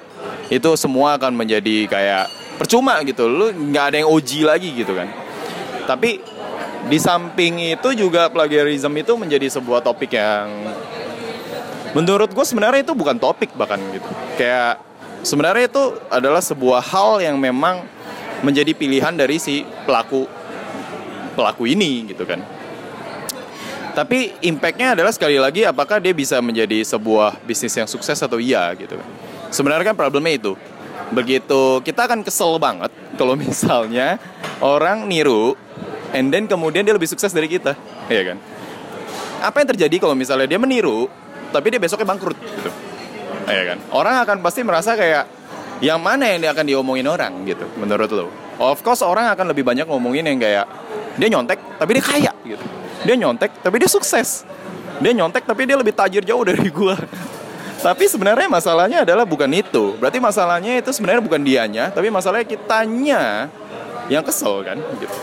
itu 0.52 0.76
semua 0.76 1.18
akan 1.18 1.34
menjadi 1.34 1.88
kayak 1.88 2.26
percuma 2.60 3.00
gitu. 3.08 3.26
Lu 3.32 3.56
nggak 3.56 3.86
ada 3.94 3.96
yang 4.04 4.10
OG 4.12 4.30
lagi 4.44 4.70
gitu 4.76 4.94
kan. 5.00 5.08
Tapi 5.88 6.22
di 6.90 6.98
samping 6.98 7.78
itu 7.78 7.90
juga 7.94 8.28
plagiarism 8.34 8.90
itu 8.98 9.14
menjadi 9.14 9.46
sebuah 9.46 9.86
topik 9.86 10.18
yang 10.18 10.50
menurut 11.94 12.34
gue 12.34 12.46
sebenarnya 12.46 12.82
itu 12.82 12.98
bukan 12.98 13.22
topik 13.22 13.54
bahkan 13.54 13.78
gitu. 13.94 14.10
Kayak 14.42 14.82
sebenarnya 15.22 15.70
itu 15.70 15.84
adalah 16.10 16.42
sebuah 16.42 16.82
hal 16.82 17.22
yang 17.22 17.38
memang 17.38 17.86
menjadi 18.42 18.74
pilihan 18.74 19.14
dari 19.14 19.38
si 19.38 19.62
pelaku 19.86 20.26
pelaku 21.38 21.70
ini 21.70 22.10
gitu 22.10 22.26
kan. 22.26 22.42
Tapi 23.94 24.34
impactnya 24.42 24.98
adalah 24.98 25.14
sekali 25.14 25.38
lagi 25.38 25.66
apakah 25.70 26.02
dia 26.02 26.14
bisa 26.14 26.42
menjadi 26.42 26.82
sebuah 26.86 27.42
bisnis 27.46 27.74
yang 27.78 27.90
sukses 27.90 28.18
atau 28.18 28.42
iya 28.42 28.74
gitu 28.74 28.98
kan. 28.98 29.08
Sebenarnya 29.54 29.94
kan 29.94 29.98
problemnya 29.98 30.34
itu. 30.34 30.54
Begitu 31.10 31.86
kita 31.86 32.10
akan 32.10 32.26
kesel 32.26 32.58
banget 32.58 32.90
kalau 33.18 33.38
misalnya 33.44 34.18
orang 34.62 35.06
niru 35.06 35.54
and 36.16 36.34
then 36.34 36.46
kemudian 36.50 36.86
dia 36.86 36.94
lebih 36.96 37.10
sukses 37.10 37.34
dari 37.34 37.48
kita, 37.50 37.78
iya 38.12 38.34
kan? 38.34 38.38
Apa 39.40 39.64
yang 39.64 39.70
terjadi 39.76 39.96
kalau 40.04 40.16
misalnya 40.16 40.48
dia 40.50 40.60
meniru 40.60 41.08
tapi 41.50 41.74
dia 41.74 41.82
besoknya 41.82 42.08
bangkrut 42.10 42.38
gitu. 42.38 42.72
Iya 43.50 43.64
kan? 43.74 43.78
Orang 43.90 44.16
akan 44.22 44.38
pasti 44.46 44.62
merasa 44.62 44.94
kayak 44.94 45.26
yang 45.80 45.98
mana 46.04 46.28
yang 46.28 46.44
dia 46.44 46.52
akan 46.52 46.66
diomongin 46.68 47.08
orang 47.08 47.34
gitu 47.48 47.66
menurut 47.80 48.10
lo. 48.12 48.28
Of 48.60 48.84
course 48.84 49.02
orang 49.02 49.32
akan 49.32 49.56
lebih 49.56 49.64
banyak 49.64 49.88
ngomongin 49.88 50.28
yang 50.28 50.38
kayak 50.38 50.66
dia 51.16 51.28
nyontek 51.32 51.60
tapi 51.80 51.92
dia 51.98 52.04
kaya 52.04 52.32
gitu. 52.44 52.66
Dia 53.08 53.16
nyontek 53.16 53.64
tapi 53.64 53.76
dia 53.80 53.90
sukses. 53.90 54.44
Dia 55.00 55.16
nyontek 55.16 55.48
tapi 55.48 55.64
dia 55.64 55.80
lebih 55.80 55.96
tajir 55.96 56.22
jauh 56.28 56.44
dari 56.44 56.68
gua. 56.78 57.00
Tapi 57.80 58.12
sebenarnya 58.12 58.52
masalahnya 58.52 59.08
adalah 59.08 59.24
bukan 59.24 59.48
itu. 59.56 59.96
Berarti 59.96 60.20
masalahnya 60.20 60.84
itu 60.84 60.92
sebenarnya 60.92 61.24
bukan 61.24 61.40
dianya, 61.40 61.88
tapi 61.88 62.12
masalahnya 62.12 62.44
kitanya 62.44 63.48
yang 64.12 64.20
kesel 64.20 64.68
kan 64.68 64.76
gitu. 65.00 65.16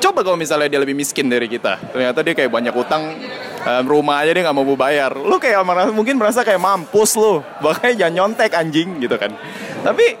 Coba 0.00 0.24
kalau 0.24 0.40
misalnya 0.40 0.72
dia 0.72 0.80
lebih 0.80 0.96
miskin 0.96 1.28
dari 1.28 1.44
kita, 1.44 1.76
ternyata 1.92 2.24
dia 2.24 2.32
kayak 2.32 2.48
banyak 2.48 2.72
utang 2.72 3.20
um, 3.68 3.84
rumah 3.84 4.24
aja 4.24 4.32
dia 4.32 4.42
nggak 4.48 4.56
mau 4.56 4.64
bayar. 4.72 5.12
Lu 5.12 5.36
kayak 5.36 5.60
merasa, 5.60 5.90
mungkin 5.92 6.16
merasa 6.16 6.40
kayak 6.40 6.56
mampus 6.56 7.20
lu, 7.20 7.44
makanya 7.64 8.08
jangan 8.08 8.14
nyontek 8.16 8.56
anjing 8.56 8.96
gitu 8.96 9.20
kan. 9.20 9.36
Tapi 9.84 10.16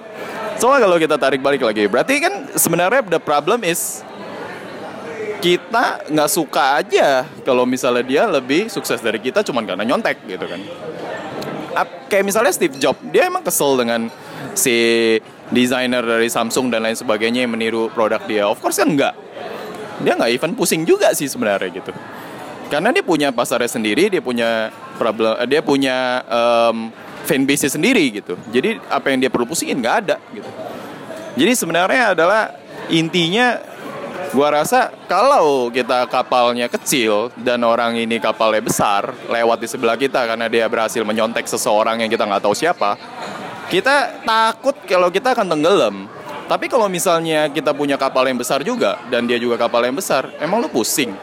soalnya 0.60 0.84
kalau 0.84 0.96
kita 1.00 1.16
tarik 1.16 1.40
balik 1.40 1.64
lagi, 1.64 1.88
berarti 1.88 2.20
kan 2.20 2.52
sebenarnya 2.52 3.00
the 3.08 3.20
problem 3.20 3.64
is 3.64 4.04
kita 5.40 6.04
nggak 6.12 6.28
suka 6.28 6.84
aja 6.84 7.24
kalau 7.48 7.64
misalnya 7.64 8.04
dia 8.04 8.22
lebih 8.28 8.68
sukses 8.68 9.00
dari 9.00 9.16
kita 9.16 9.40
cuman 9.40 9.64
karena 9.64 9.84
nyontek 9.88 10.20
gitu 10.28 10.44
kan. 10.44 10.60
Kayak 12.12 12.24
misalnya 12.28 12.52
Steve 12.52 12.76
Jobs, 12.76 13.00
dia 13.08 13.32
emang 13.32 13.40
kesel 13.40 13.80
dengan 13.80 14.12
si 14.52 15.16
desainer 15.48 16.04
dari 16.04 16.28
Samsung 16.28 16.68
dan 16.68 16.84
lain 16.84 16.98
sebagainya 16.98 17.48
yang 17.48 17.52
meniru 17.56 17.88
produk 17.88 18.20
dia. 18.28 18.44
Of 18.44 18.60
course 18.60 18.76
kan 18.76 18.92
enggak. 18.92 19.14
Dia 20.00 20.16
nggak 20.16 20.32
even 20.32 20.52
pusing 20.56 20.88
juga 20.88 21.12
sih 21.12 21.28
sebenarnya 21.28 21.68
gitu. 21.70 21.92
Karena 22.70 22.94
dia 22.94 23.02
punya 23.02 23.34
pasarnya 23.34 23.66
sendiri, 23.66 24.06
dia 24.06 24.22
punya 24.22 24.70
problem, 24.94 25.34
eh, 25.42 25.48
dia 25.50 25.60
punya 25.60 26.22
um, 26.30 26.94
fanbase 27.26 27.66
sendiri 27.66 28.22
gitu. 28.22 28.38
Jadi 28.54 28.78
apa 28.86 29.10
yang 29.10 29.26
dia 29.26 29.30
perlu 29.30 29.44
pusingin 29.50 29.82
nggak 29.82 29.96
ada 30.06 30.16
gitu. 30.30 30.50
Jadi 31.34 31.52
sebenarnya 31.58 32.14
adalah 32.14 32.54
intinya 32.90 33.58
gua 34.30 34.62
rasa 34.62 34.94
kalau 35.10 35.66
kita 35.74 36.06
kapalnya 36.06 36.70
kecil 36.70 37.34
dan 37.34 37.66
orang 37.66 37.98
ini 37.98 38.22
kapalnya 38.22 38.62
besar 38.62 39.10
lewat 39.26 39.58
di 39.58 39.66
sebelah 39.66 39.98
kita 39.98 40.22
karena 40.22 40.46
dia 40.46 40.70
berhasil 40.70 41.02
menyontek 41.02 41.50
seseorang 41.50 41.98
yang 41.98 42.10
kita 42.10 42.22
nggak 42.22 42.42
tahu 42.42 42.54
siapa, 42.54 42.94
kita 43.66 44.22
takut 44.22 44.78
kalau 44.86 45.10
kita 45.10 45.34
akan 45.34 45.58
tenggelam. 45.58 45.96
Tapi 46.50 46.66
kalau 46.66 46.90
misalnya 46.90 47.46
kita 47.46 47.70
punya 47.70 47.94
kapal 47.94 48.26
yang 48.26 48.34
besar 48.34 48.66
juga 48.66 48.98
dan 49.06 49.22
dia 49.22 49.38
juga 49.38 49.54
kapal 49.54 49.86
yang 49.86 49.94
besar, 49.94 50.34
emang 50.42 50.58
lu 50.58 50.66
pusing. 50.66 51.14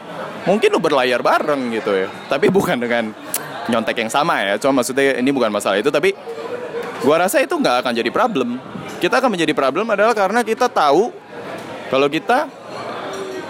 Mungkin 0.48 0.72
lu 0.72 0.80
berlayar 0.80 1.20
bareng 1.20 1.68
gitu 1.76 1.92
ya. 1.92 2.08
Tapi 2.32 2.48
bukan 2.56 2.80
dengan 2.80 3.12
nyontek 3.68 4.00
yang 4.00 4.08
sama 4.08 4.40
ya. 4.40 4.56
Cuma 4.56 4.80
maksudnya 4.80 5.20
ini 5.20 5.28
bukan 5.28 5.52
masalah 5.52 5.76
itu 5.76 5.92
tapi 5.92 6.16
gua 7.04 7.28
rasa 7.28 7.44
itu 7.44 7.52
nggak 7.52 7.84
akan 7.84 7.92
jadi 7.92 8.08
problem. 8.08 8.56
Kita 9.04 9.20
akan 9.20 9.36
menjadi 9.36 9.52
problem 9.52 9.92
adalah 9.92 10.16
karena 10.16 10.40
kita 10.40 10.64
tahu 10.64 11.12
kalau 11.92 12.08
kita 12.08 12.48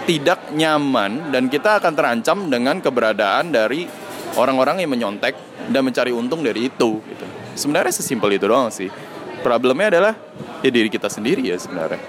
tidak 0.03 0.51
nyaman 0.51 1.31
dan 1.31 1.47
kita 1.47 1.79
akan 1.79 1.95
terancam 1.95 2.51
dengan 2.51 2.83
keberadaan 2.83 3.55
dari 3.55 3.87
orang-orang 4.35 4.83
yang 4.83 4.91
menyontek 4.91 5.31
dan 5.71 5.87
mencari 5.87 6.11
untung 6.11 6.43
dari 6.43 6.67
itu 6.67 6.99
gitu. 7.07 7.25
Sebenarnya 7.55 7.95
sesimpel 7.95 8.35
itu 8.35 8.51
doang 8.51 8.67
sih. 8.67 8.91
Problemnya 9.39 9.87
adalah 9.87 10.13
ya 10.59 10.69
diri 10.71 10.91
kita 10.91 11.07
sendiri 11.07 11.41
ya 11.45 11.55
sebenarnya. 11.55 12.01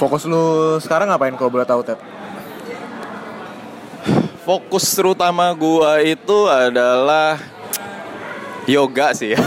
Fokus 0.00 0.24
lu 0.24 0.76
sekarang 0.80 1.12
ngapain 1.12 1.36
kalau 1.36 1.52
boleh 1.52 1.68
tahu 1.68 1.84
Ted? 1.84 2.00
Fokus 4.40 4.88
terutama 4.96 5.52
gua 5.52 6.00
itu 6.00 6.48
adalah 6.48 7.36
yoga 8.64 9.12
sih 9.12 9.36
ya. 9.36 9.40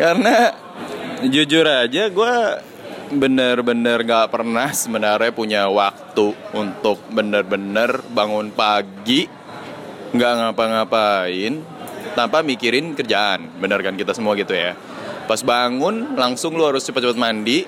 Karena 0.00 0.52
jujur 1.24 1.64
aja 1.64 2.12
gua 2.12 2.60
bener-bener 3.08 4.02
gak 4.04 4.34
pernah 4.34 4.68
sebenarnya 4.74 5.32
punya 5.32 5.70
waktu 5.72 6.36
untuk 6.52 7.00
bener-bener 7.08 8.02
bangun 8.12 8.52
pagi 8.52 9.30
nggak 10.16 10.32
ngapa-ngapain 10.38 11.75
tanpa 12.14 12.44
mikirin 12.44 12.94
kerjaan. 12.94 13.48
Bener 13.58 13.80
kan 13.82 13.96
kita 13.98 14.12
semua 14.12 14.36
gitu 14.38 14.54
ya? 14.54 14.78
Pas 15.26 15.42
bangun 15.42 16.14
langsung 16.14 16.54
lu 16.54 16.62
harus 16.62 16.84
cepet-cepet 16.86 17.18
mandi. 17.18 17.66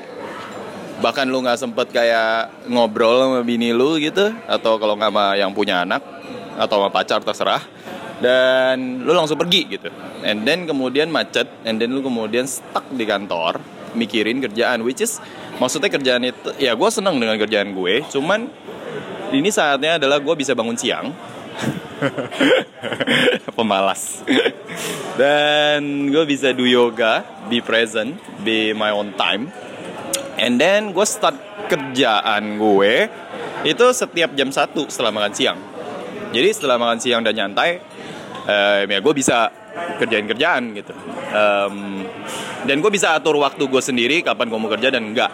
Bahkan 0.99 1.31
lu 1.31 1.43
nggak 1.43 1.59
sempet 1.59 1.91
kayak 1.91 2.69
ngobrol 2.71 3.23
sama 3.23 3.41
bini 3.47 3.71
lu 3.75 3.99
gitu 3.99 4.35
atau 4.47 4.79
kalau 4.79 4.99
nggak 4.99 5.11
sama 5.15 5.27
yang 5.39 5.51
punya 5.55 5.83
anak 5.87 6.03
atau 6.59 6.83
sama 6.83 6.89
pacar 6.93 7.25
terserah. 7.25 7.63
Dan 8.19 9.07
lu 9.07 9.15
langsung 9.15 9.39
pergi 9.39 9.79
gitu. 9.79 9.91
And 10.27 10.43
then 10.43 10.67
kemudian 10.67 11.11
macet 11.11 11.47
and 11.63 11.79
then 11.79 11.95
lu 11.95 12.03
kemudian 12.03 12.51
stuck 12.51 12.87
di 12.91 13.07
kantor 13.07 13.63
mikirin 13.95 14.43
kerjaan. 14.43 14.83
Which 14.83 15.03
is 15.03 15.23
maksudnya 15.59 15.91
kerjaan 15.91 16.23
itu 16.23 16.51
ya 16.63 16.73
gue 16.79 16.89
seneng 16.89 17.19
dengan 17.19 17.35
kerjaan 17.37 17.75
gue 17.75 18.07
cuman 18.09 18.47
ini 19.35 19.51
saatnya 19.51 19.99
adalah 19.99 20.23
gue 20.23 20.35
bisa 20.39 20.55
bangun 20.55 20.79
siang 20.79 21.11
pemalas. 23.59 24.23
Dan 25.19 26.11
gue 26.11 26.25
bisa 26.25 26.55
do 26.55 26.65
yoga 26.65 27.27
be 27.51 27.59
present 27.59 28.19
be 28.43 28.73
my 28.73 28.95
own 28.95 29.15
time. 29.19 29.51
And 30.39 30.57
then 30.59 30.95
gue 30.95 31.07
start 31.07 31.35
kerjaan 31.67 32.63
gue 32.63 32.95
itu 33.67 33.85
setiap 33.91 34.33
jam 34.39 34.55
1 34.55 34.75
setelah 34.87 35.11
makan 35.11 35.33
siang. 35.35 35.59
Jadi 36.31 36.49
setelah 36.55 36.79
makan 36.79 36.99
siang 37.03 37.27
dan 37.27 37.35
nyantai 37.35 37.83
um, 38.47 38.87
ya 38.87 38.99
gue 39.03 39.15
bisa 39.15 39.51
kerjain 39.99 40.27
kerjaan 40.31 40.63
gitu. 40.79 40.95
Um, 41.35 42.07
dan 42.65 42.79
gue 42.79 42.91
bisa 42.91 43.19
atur 43.19 43.39
waktu 43.43 43.67
gue 43.67 43.83
sendiri 43.83 44.23
kapan 44.23 44.47
gue 44.47 44.59
mau 44.59 44.71
kerja 44.71 44.95
dan 44.95 45.11
enggak. 45.11 45.31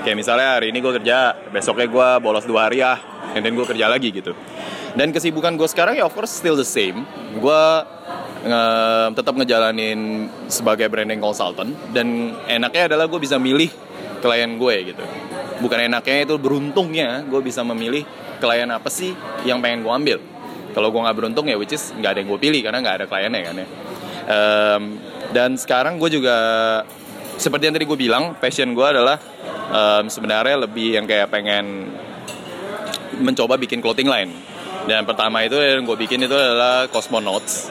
Kayak 0.00 0.16
misalnya 0.16 0.48
hari 0.56 0.72
ini 0.72 0.80
gue 0.80 0.92
kerja 1.02 1.36
besoknya 1.52 1.86
gue 1.90 2.08
bolos 2.24 2.48
dua 2.48 2.72
hari 2.72 2.80
ya 2.80 2.96
dan 3.36 3.44
then 3.44 3.52
gue 3.52 3.66
kerja 3.68 3.86
lagi 3.92 4.08
gitu 4.08 4.32
dan 4.98 5.14
kesibukan 5.14 5.54
gue 5.54 5.68
sekarang 5.70 5.94
ya 5.94 6.10
of 6.10 6.12
course 6.12 6.34
still 6.34 6.58
the 6.58 6.66
same. 6.66 7.06
Gue 7.38 7.62
nge- 8.42 9.14
tetap 9.14 9.38
ngejalanin 9.38 10.26
sebagai 10.50 10.90
branding 10.90 11.22
consultant. 11.22 11.70
Dan 11.94 12.34
enaknya 12.50 12.90
adalah 12.90 13.06
gue 13.06 13.22
bisa 13.22 13.38
milih 13.38 13.70
klien 14.18 14.50
gue 14.58 14.74
gitu. 14.90 15.04
Bukan 15.62 15.86
enaknya 15.86 16.26
itu 16.26 16.34
beruntungnya 16.34 17.22
gue 17.30 17.38
bisa 17.38 17.62
memilih 17.62 18.02
klien 18.42 18.66
apa 18.66 18.90
sih 18.90 19.14
yang 19.46 19.62
pengen 19.62 19.86
gue 19.86 19.92
ambil. 19.94 20.18
Kalau 20.74 20.90
gue 20.90 20.98
nggak 20.98 21.16
beruntung 21.16 21.46
ya 21.46 21.54
which 21.54 21.78
is 21.78 21.94
nggak 21.94 22.18
ada 22.18 22.18
yang 22.18 22.28
gue 22.34 22.40
pilih 22.42 22.60
karena 22.66 22.78
nggak 22.82 22.96
ada 22.98 23.06
kliennya 23.06 23.42
kan 23.46 23.54
ya. 23.54 23.66
Em, 24.28 24.82
dan 25.30 25.54
sekarang 25.54 26.02
gue 26.02 26.10
juga 26.10 26.36
seperti 27.38 27.70
yang 27.70 27.74
tadi 27.78 27.86
gue 27.86 27.98
bilang 27.98 28.34
passion 28.42 28.74
gue 28.74 28.86
adalah 28.86 29.22
em, 29.70 30.10
sebenarnya 30.10 30.66
lebih 30.66 30.98
yang 30.98 31.06
kayak 31.06 31.30
pengen 31.30 31.86
mencoba 33.18 33.58
bikin 33.58 33.78
clothing 33.78 34.06
line 34.06 34.57
dan 34.88 35.04
pertama 35.04 35.44
itu 35.44 35.60
yang 35.60 35.84
gue 35.84 36.00
bikin 36.00 36.24
itu 36.24 36.32
adalah 36.32 36.88
Cosmonauts. 36.88 37.68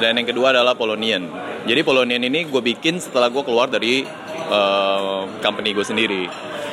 Dan 0.00 0.16
yang 0.16 0.24
kedua 0.24 0.56
adalah 0.56 0.72
Polonian. 0.72 1.28
Jadi 1.68 1.84
Polonian 1.84 2.24
ini 2.24 2.48
gue 2.48 2.62
bikin 2.64 2.96
setelah 2.96 3.28
gue 3.28 3.44
keluar 3.44 3.68
dari 3.68 4.08
eh, 4.48 5.20
company 5.44 5.76
gue 5.76 5.84
sendiri. 5.84 6.24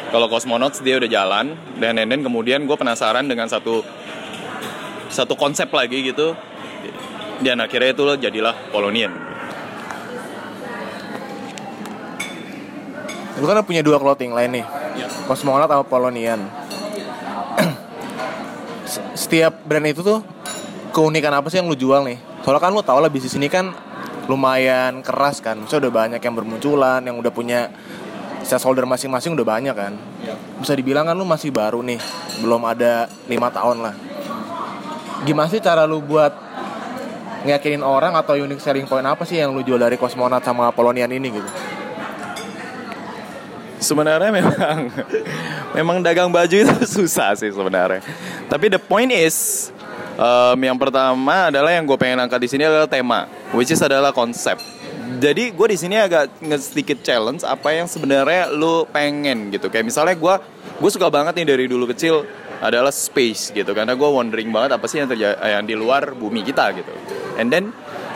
Kalau 0.08 0.32
Cosmonauts 0.32 0.80
dia 0.80 0.96
udah 0.96 1.12
jalan 1.12 1.60
dan 1.84 2.00
then 2.00 2.24
kemudian 2.24 2.64
gue 2.64 2.78
penasaran 2.80 3.28
dengan 3.28 3.52
satu 3.52 3.84
satu 5.12 5.36
konsep 5.36 5.68
lagi 5.76 6.00
gitu. 6.00 6.32
Dan 7.44 7.60
akhirnya 7.60 7.92
itu 7.92 8.04
jadilah 8.24 8.56
Polonian. 8.72 9.12
Lu 13.38 13.46
kan 13.46 13.62
punya 13.68 13.84
dua 13.84 14.00
clothing 14.00 14.32
line 14.32 14.64
nih. 14.64 14.66
Cosmonaut 15.28 15.68
sama 15.68 15.84
Polonian. 15.84 16.40
Setiap 19.18 19.66
brand 19.66 19.86
itu 19.86 20.02
tuh 20.06 20.22
keunikan 20.94 21.34
apa 21.34 21.50
sih 21.50 21.58
yang 21.58 21.70
lu 21.70 21.78
jual 21.78 22.06
nih? 22.06 22.18
Soalnya 22.46 22.62
kan 22.64 22.72
lu 22.72 22.82
tau 22.86 23.00
lah 23.02 23.12
bisnis 23.12 23.36
ini 23.36 23.50
kan 23.52 23.74
lumayan 24.28 25.02
keras 25.02 25.40
kan. 25.40 25.58
Maksudnya 25.58 25.88
udah 25.88 25.94
banyak 25.94 26.22
yang 26.22 26.36
bermunculan, 26.36 27.02
yang 27.04 27.18
udah 27.18 27.32
punya 27.32 27.72
stakeholder 28.44 28.88
masing-masing 28.88 29.36
udah 29.36 29.48
banyak 29.48 29.76
kan. 29.76 29.94
Bisa 30.60 30.74
dibilang 30.74 31.08
kan 31.08 31.16
lu 31.16 31.28
masih 31.28 31.52
baru 31.52 31.84
nih, 31.84 32.00
belum 32.40 32.64
ada 32.64 33.12
lima 33.28 33.52
tahun 33.52 33.84
lah. 33.84 33.96
Gimana 35.26 35.50
sih 35.50 35.60
cara 35.60 35.84
lu 35.84 36.00
buat 36.00 36.32
ngeyakinin 37.44 37.82
orang 37.86 38.14
atau 38.16 38.38
unique 38.38 38.62
selling 38.62 38.86
point 38.86 39.06
apa 39.06 39.24
sih 39.26 39.40
yang 39.40 39.52
lu 39.56 39.66
jual 39.66 39.80
dari 39.80 39.98
Cosmonaut 39.98 40.44
sama 40.44 40.70
Polonian 40.72 41.10
ini 41.10 41.32
gitu? 41.32 41.50
Sebenarnya 43.80 44.32
memang 44.34 44.90
memang 45.78 45.98
dagang 46.02 46.30
baju 46.30 46.56
itu 46.56 46.76
susah 47.00 47.34
sih 47.38 47.50
sebenarnya. 47.50 48.02
Tapi 48.50 48.66
the 48.74 48.82
point 48.82 49.10
is 49.14 49.70
um, 50.18 50.58
yang 50.60 50.78
pertama 50.78 51.50
adalah 51.50 51.72
yang 51.72 51.86
gue 51.86 51.98
pengen 51.98 52.26
angkat 52.26 52.40
di 52.44 52.50
sini 52.50 52.64
adalah 52.66 52.90
tema, 52.90 53.30
which 53.54 53.72
is 53.72 53.82
adalah 53.82 54.12
konsep. 54.12 54.58
Jadi 55.18 55.56
gue 55.56 55.68
di 55.72 55.78
sini 55.80 55.96
agak 55.96 56.36
sedikit 56.60 57.00
challenge 57.00 57.42
apa 57.48 57.72
yang 57.72 57.88
sebenarnya 57.88 58.52
lu 58.52 58.84
pengen 58.92 59.50
gitu. 59.56 59.72
Kayak 59.72 59.88
misalnya 59.88 60.16
gue 60.20 60.36
gue 60.78 60.90
suka 60.92 61.08
banget 61.08 61.42
nih 61.42 61.48
dari 61.48 61.66
dulu 61.66 61.88
kecil 61.90 62.28
adalah 62.58 62.90
space 62.90 63.54
gitu 63.54 63.70
karena 63.72 63.94
gue 63.94 64.10
wondering 64.10 64.50
banget 64.50 64.76
apa 64.76 64.86
sih 64.90 64.98
yang 64.98 65.10
terjadi 65.10 65.38
yang 65.46 65.64
di 65.64 65.78
luar 65.78 66.12
bumi 66.12 66.44
kita 66.44 66.76
gitu. 66.76 66.92
And 67.40 67.48
then 67.54 67.72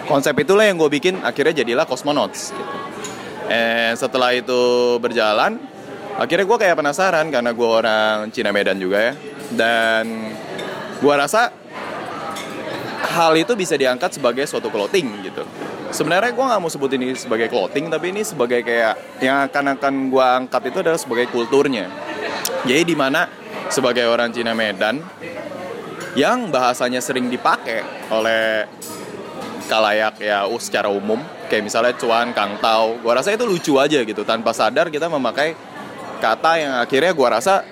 konsep 0.09 0.35
itulah 0.35 0.67
yang 0.67 0.75
gue 0.75 0.89
bikin 0.91 1.21
akhirnya 1.23 1.63
jadilah 1.63 1.87
cosmonauts 1.87 2.51
gitu. 2.51 2.80
Eh 3.51 3.91
setelah 3.99 4.31
itu 4.31 4.95
berjalan, 5.03 5.59
akhirnya 6.15 6.47
gue 6.47 6.57
kayak 6.63 6.79
penasaran 6.79 7.27
karena 7.27 7.51
gue 7.51 7.67
orang 7.67 8.31
Cina 8.31 8.55
Medan 8.55 8.79
juga 8.79 9.11
ya. 9.11 9.13
Dan 9.51 10.31
gue 11.03 11.13
rasa 11.19 11.51
hal 13.11 13.35
itu 13.35 13.51
bisa 13.59 13.75
diangkat 13.75 14.15
sebagai 14.15 14.47
suatu 14.47 14.71
clothing 14.71 15.27
gitu. 15.27 15.43
Sebenarnya 15.91 16.31
gue 16.31 16.45
nggak 16.47 16.61
mau 16.63 16.71
sebut 16.71 16.95
ini 16.95 17.11
sebagai 17.11 17.51
clothing, 17.51 17.91
tapi 17.91 18.15
ini 18.15 18.23
sebagai 18.23 18.63
kayak 18.63 19.19
yang 19.19 19.43
akan 19.51 19.75
akan 19.75 19.93
gue 20.07 20.23
angkat 20.23 20.71
itu 20.71 20.77
adalah 20.79 20.95
sebagai 20.95 21.27
kulturnya. 21.27 21.91
Jadi 22.63 22.87
di 22.87 22.95
mana 22.95 23.27
sebagai 23.67 24.07
orang 24.07 24.31
Cina 24.31 24.55
Medan 24.55 25.03
yang 26.15 26.47
bahasanya 26.47 27.03
sering 27.03 27.27
dipakai 27.27 27.83
oleh 28.07 28.67
kalayak 29.71 30.19
ya 30.19 30.43
uh, 30.43 30.59
secara 30.59 30.91
umum. 30.91 31.23
Kayak 31.47 31.63
misalnya 31.71 31.93
cuan 31.95 32.35
kangtau 32.35 32.99
gua 32.99 33.23
rasa 33.23 33.31
itu 33.31 33.47
lucu 33.47 33.79
aja 33.79 34.03
gitu. 34.03 34.27
Tanpa 34.27 34.51
sadar 34.51 34.91
kita 34.91 35.07
memakai 35.07 35.55
kata 36.19 36.51
yang 36.59 36.73
akhirnya 36.83 37.15
gua 37.15 37.39
rasa 37.39 37.63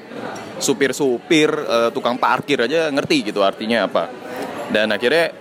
supir-supir 0.60 1.48
eh, 1.48 1.90
tukang 1.96 2.20
parkir 2.20 2.60
aja 2.60 2.92
ngerti 2.92 3.32
gitu 3.32 3.44
artinya 3.44 3.88
apa. 3.88 4.12
Dan 4.70 4.92
akhirnya 4.92 5.32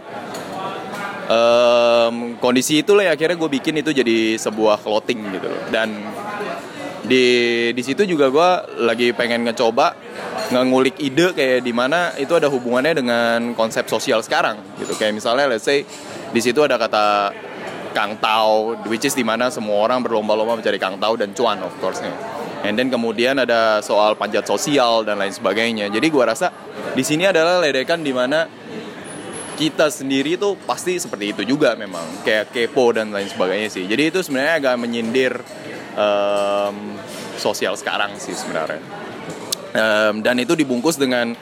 em, 1.29 2.39
kondisi 2.41 2.81
itulah 2.81 3.05
yang 3.05 3.15
akhirnya 3.15 3.37
gue 3.37 3.51
bikin 3.61 3.75
itu 3.83 3.93
jadi 3.93 4.41
sebuah 4.41 4.81
clothing 4.81 5.21
gitu 5.37 5.51
dan 5.69 5.93
di 7.05 7.27
di 7.73 7.83
situ 7.85 8.05
juga 8.05 8.29
gue 8.33 8.51
lagi 8.85 9.13
pengen 9.13 9.45
ngecoba 9.49 9.97
ngulik 10.49 10.97
ide 11.01 11.37
kayak 11.37 11.61
di 11.61 11.73
mana 11.77 12.17
itu 12.17 12.33
ada 12.33 12.49
hubungannya 12.49 12.95
dengan 12.97 13.39
konsep 13.53 13.85
sosial 13.85 14.25
sekarang 14.25 14.57
gitu. 14.81 14.97
Kayak 14.97 15.21
misalnya 15.21 15.45
let's 15.53 15.69
say 15.69 15.85
di 16.29 16.41
situ 16.41 16.61
ada 16.65 16.77
kata 16.77 17.33
kang 17.97 18.21
tau 18.21 18.77
which 18.87 19.09
is 19.09 19.17
di 19.17 19.25
mana 19.25 19.49
semua 19.49 19.81
orang 19.89 20.05
berlomba-lomba 20.05 20.61
mencari 20.61 20.77
kang 20.77 21.01
tau 21.01 21.17
dan 21.17 21.33
cuan 21.33 21.59
of 21.65 21.73
course 21.81 22.05
nya 22.05 22.39
and 22.67 22.75
then 22.79 22.91
kemudian 22.91 23.39
ada 23.39 23.79
soal 23.85 24.19
panjat 24.19 24.47
sosial 24.47 25.07
dan 25.07 25.21
lain 25.21 25.35
sebagainya. 25.35 25.91
Jadi 25.93 26.07
gue 26.11 26.25
rasa 26.25 26.51
di 26.95 27.05
sini 27.07 27.29
adalah 27.29 27.63
ledekan 27.63 28.03
di 28.03 28.11
mana 28.11 28.49
kita 29.59 29.91
sendiri 29.91 30.39
tuh 30.39 30.55
pasti 30.55 30.99
seperti 30.99 31.35
itu 31.35 31.43
juga 31.47 31.75
memang. 31.75 32.23
Kayak 32.23 32.55
kepo 32.55 32.95
dan 32.95 33.11
lain 33.11 33.27
sebagainya 33.27 33.69
sih. 33.71 33.85
Jadi 33.87 34.03
itu 34.15 34.19
sebenarnya 34.23 34.55
agak 34.63 34.75
menyindir 34.79 35.33
em, 35.99 36.77
sosial 37.39 37.75
sekarang 37.75 38.15
sih 38.19 38.35
sebenarnya. 38.35 38.83
Em, 39.75 40.23
dan 40.23 40.39
itu 40.39 40.55
dibungkus 40.55 40.99
dengan 40.99 41.35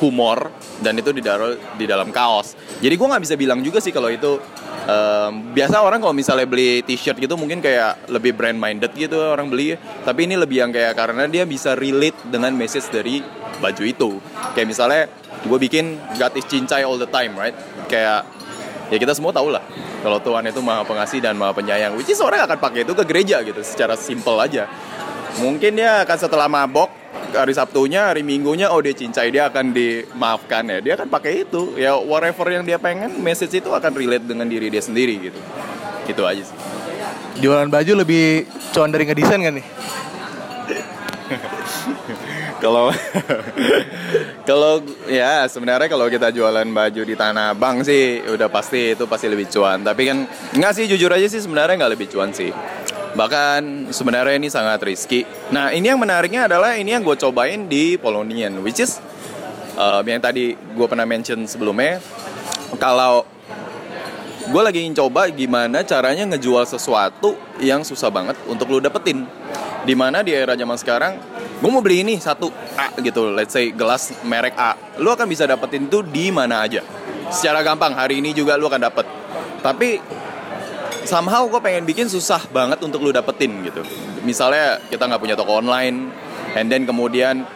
humor 0.00 0.52
dan 0.84 0.96
itu 1.00 1.10
ditaruh 1.12 1.76
di 1.76 1.84
dalam 1.88 2.12
kaos. 2.12 2.56
Jadi 2.80 2.94
gue 2.94 3.06
nggak 3.08 3.22
bisa 3.22 3.34
bilang 3.38 3.60
juga 3.64 3.80
sih 3.80 3.92
kalau 3.92 4.12
itu 4.12 4.36
em, 4.84 5.32
biasa 5.56 5.80
orang 5.80 6.00
kalau 6.04 6.12
misalnya 6.12 6.44
beli 6.44 6.84
t-shirt 6.84 7.16
gitu 7.16 7.34
mungkin 7.40 7.64
kayak 7.64 8.08
lebih 8.12 8.36
brand 8.36 8.56
minded 8.56 8.92
gitu 8.92 9.16
orang 9.16 9.48
beli. 9.48 9.76
Tapi 10.04 10.28
ini 10.28 10.36
lebih 10.36 10.66
yang 10.66 10.70
kayak 10.72 10.92
karena 10.96 11.24
dia 11.28 11.48
bisa 11.48 11.72
relate 11.72 12.16
dengan 12.28 12.52
message 12.52 12.92
dari 12.92 13.24
baju 13.58 13.82
itu. 13.84 14.10
Kayak 14.52 14.68
misalnya 14.68 15.02
gue 15.46 15.58
bikin 15.58 15.96
God 16.20 16.32
is 16.36 16.44
cincai 16.44 16.84
all 16.84 17.00
the 17.00 17.08
time 17.08 17.32
right? 17.36 17.56
Kayak 17.88 18.28
ya 18.92 18.96
kita 19.00 19.16
semua 19.16 19.34
tahu 19.34 19.50
lah 19.50 19.64
kalau 20.06 20.22
Tuhan 20.22 20.46
itu 20.46 20.62
maha 20.62 20.86
pengasih 20.86 21.18
dan 21.18 21.34
maha 21.34 21.50
penyayang 21.50 21.98
which 21.98 22.06
is 22.06 22.22
orang 22.22 22.38
akan 22.46 22.62
pakai 22.62 22.86
itu 22.86 22.94
ke 22.94 23.02
gereja 23.02 23.42
gitu 23.42 23.58
secara 23.64 23.98
simple 23.98 24.38
aja. 24.38 24.68
Mungkin 25.36 25.76
dia 25.76 26.00
akan 26.06 26.16
setelah 26.16 26.48
mabok 26.48 26.88
hari 27.36 27.52
Sabtunya, 27.52 28.08
hari 28.10 28.24
Minggunya, 28.24 28.72
oh 28.72 28.80
dia 28.80 28.96
cincai 28.96 29.28
dia 29.28 29.46
akan 29.52 29.76
dimaafkan 29.76 30.64
ya. 30.66 30.78
Dia 30.80 30.92
akan 30.96 31.08
pakai 31.12 31.44
itu. 31.44 31.76
Ya 31.76 31.94
whatever 31.94 32.48
yang 32.48 32.64
dia 32.64 32.80
pengen, 32.80 33.20
message 33.20 33.54
itu 33.60 33.70
akan 33.70 33.92
relate 33.92 34.24
dengan 34.24 34.48
diri 34.48 34.72
dia 34.72 34.80
sendiri 34.80 35.30
gitu. 35.30 35.40
Itu 36.08 36.24
aja 36.24 36.42
sih. 36.42 36.56
Jualan 37.44 37.68
baju 37.68 37.92
lebih 38.00 38.48
cuan 38.72 38.88
dari 38.88 39.04
ngedesain 39.04 39.40
kan 39.44 39.54
nih? 39.60 39.66
Kalau 42.56 42.88
kalau 44.48 44.80
ya 45.04 45.44
sebenarnya 45.44 45.92
kalau 45.92 46.08
kita 46.08 46.32
jualan 46.32 46.64
baju 46.64 47.02
di 47.04 47.12
Tanah 47.12 47.52
Abang 47.52 47.84
sih 47.84 48.24
udah 48.24 48.48
pasti 48.48 48.96
itu 48.96 49.04
pasti 49.04 49.28
lebih 49.28 49.52
cuan. 49.52 49.84
Tapi 49.84 50.02
kan 50.08 50.24
enggak 50.56 50.72
sih 50.80 50.88
jujur 50.88 51.12
aja 51.12 51.28
sih 51.28 51.44
sebenarnya 51.44 51.76
nggak 51.76 51.92
lebih 51.92 52.08
cuan 52.08 52.32
sih. 52.32 52.48
Bahkan 53.16 53.90
sebenarnya 53.96 54.36
ini 54.36 54.52
sangat 54.52 54.84
risky. 54.84 55.24
Nah 55.48 55.72
ini 55.72 55.88
yang 55.88 55.96
menariknya 55.96 56.44
adalah 56.44 56.76
ini 56.76 56.92
yang 56.92 57.00
gue 57.00 57.16
cobain 57.16 57.64
di 57.64 57.96
Polonian, 57.96 58.60
which 58.60 58.76
is 58.76 59.00
uh, 59.80 60.04
yang 60.04 60.20
tadi 60.20 60.52
gue 60.52 60.86
pernah 60.86 61.08
mention 61.08 61.48
sebelumnya. 61.48 62.04
Kalau 62.76 63.24
gue 64.46 64.62
lagi 64.62 64.84
ingin 64.84 65.00
coba 65.00 65.32
gimana 65.32 65.80
caranya 65.80 66.36
ngejual 66.36 66.68
sesuatu 66.68 67.34
yang 67.58 67.80
susah 67.82 68.12
banget 68.12 68.36
untuk 68.44 68.68
lu 68.68 68.84
dapetin. 68.84 69.24
Di 69.86 69.94
mana 69.94 70.20
di 70.20 70.34
era 70.34 70.58
zaman 70.58 70.74
sekarang, 70.74 71.14
gue 71.62 71.70
mau 71.70 71.78
beli 71.78 72.02
ini 72.02 72.18
satu 72.18 72.50
A 72.74 72.90
gitu, 72.98 73.30
let's 73.30 73.54
say 73.54 73.70
gelas 73.70 74.10
merek 74.26 74.58
A, 74.58 74.74
lu 74.98 75.14
akan 75.14 75.30
bisa 75.30 75.46
dapetin 75.46 75.86
itu 75.86 76.02
di 76.02 76.34
mana 76.34 76.66
aja. 76.66 76.82
Secara 77.30 77.62
gampang 77.62 77.94
hari 77.94 78.18
ini 78.18 78.34
juga 78.34 78.58
lu 78.58 78.66
akan 78.66 78.82
dapet. 78.82 79.06
Tapi 79.62 80.02
somehow 81.06 81.46
gue 81.46 81.60
pengen 81.62 81.86
bikin 81.86 82.10
susah 82.10 82.42
banget 82.50 82.82
untuk 82.82 83.00
lu 83.00 83.14
dapetin 83.14 83.62
gitu. 83.62 83.80
Misalnya 84.26 84.82
kita 84.90 85.06
nggak 85.06 85.22
punya 85.22 85.38
toko 85.38 85.62
online, 85.62 86.10
and 86.58 86.66
then 86.66 86.82
kemudian 86.84 87.46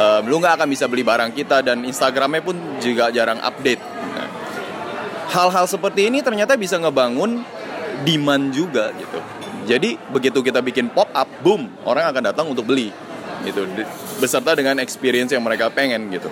um, 0.00 0.22
lu 0.24 0.40
nggak 0.40 0.58
akan 0.58 0.68
bisa 0.72 0.88
beli 0.88 1.04
barang 1.04 1.36
kita 1.36 1.60
dan 1.60 1.84
Instagramnya 1.84 2.42
pun 2.42 2.56
juga 2.80 3.12
jarang 3.12 3.38
update. 3.44 3.80
Hal-hal 5.34 5.66
seperti 5.66 6.08
ini 6.08 6.22
ternyata 6.22 6.54
bisa 6.54 6.78
ngebangun 6.78 7.42
demand 8.06 8.54
juga 8.54 8.94
gitu. 8.94 9.18
Jadi 9.64 9.96
begitu 10.12 10.44
kita 10.44 10.60
bikin 10.60 10.92
pop 10.92 11.08
up, 11.10 11.26
boom, 11.42 11.66
orang 11.88 12.06
akan 12.06 12.22
datang 12.30 12.46
untuk 12.46 12.68
beli 12.68 12.92
gitu. 13.42 13.66
Beserta 14.22 14.54
dengan 14.54 14.78
experience 14.78 15.34
yang 15.34 15.42
mereka 15.42 15.72
pengen 15.74 16.12
gitu. 16.14 16.30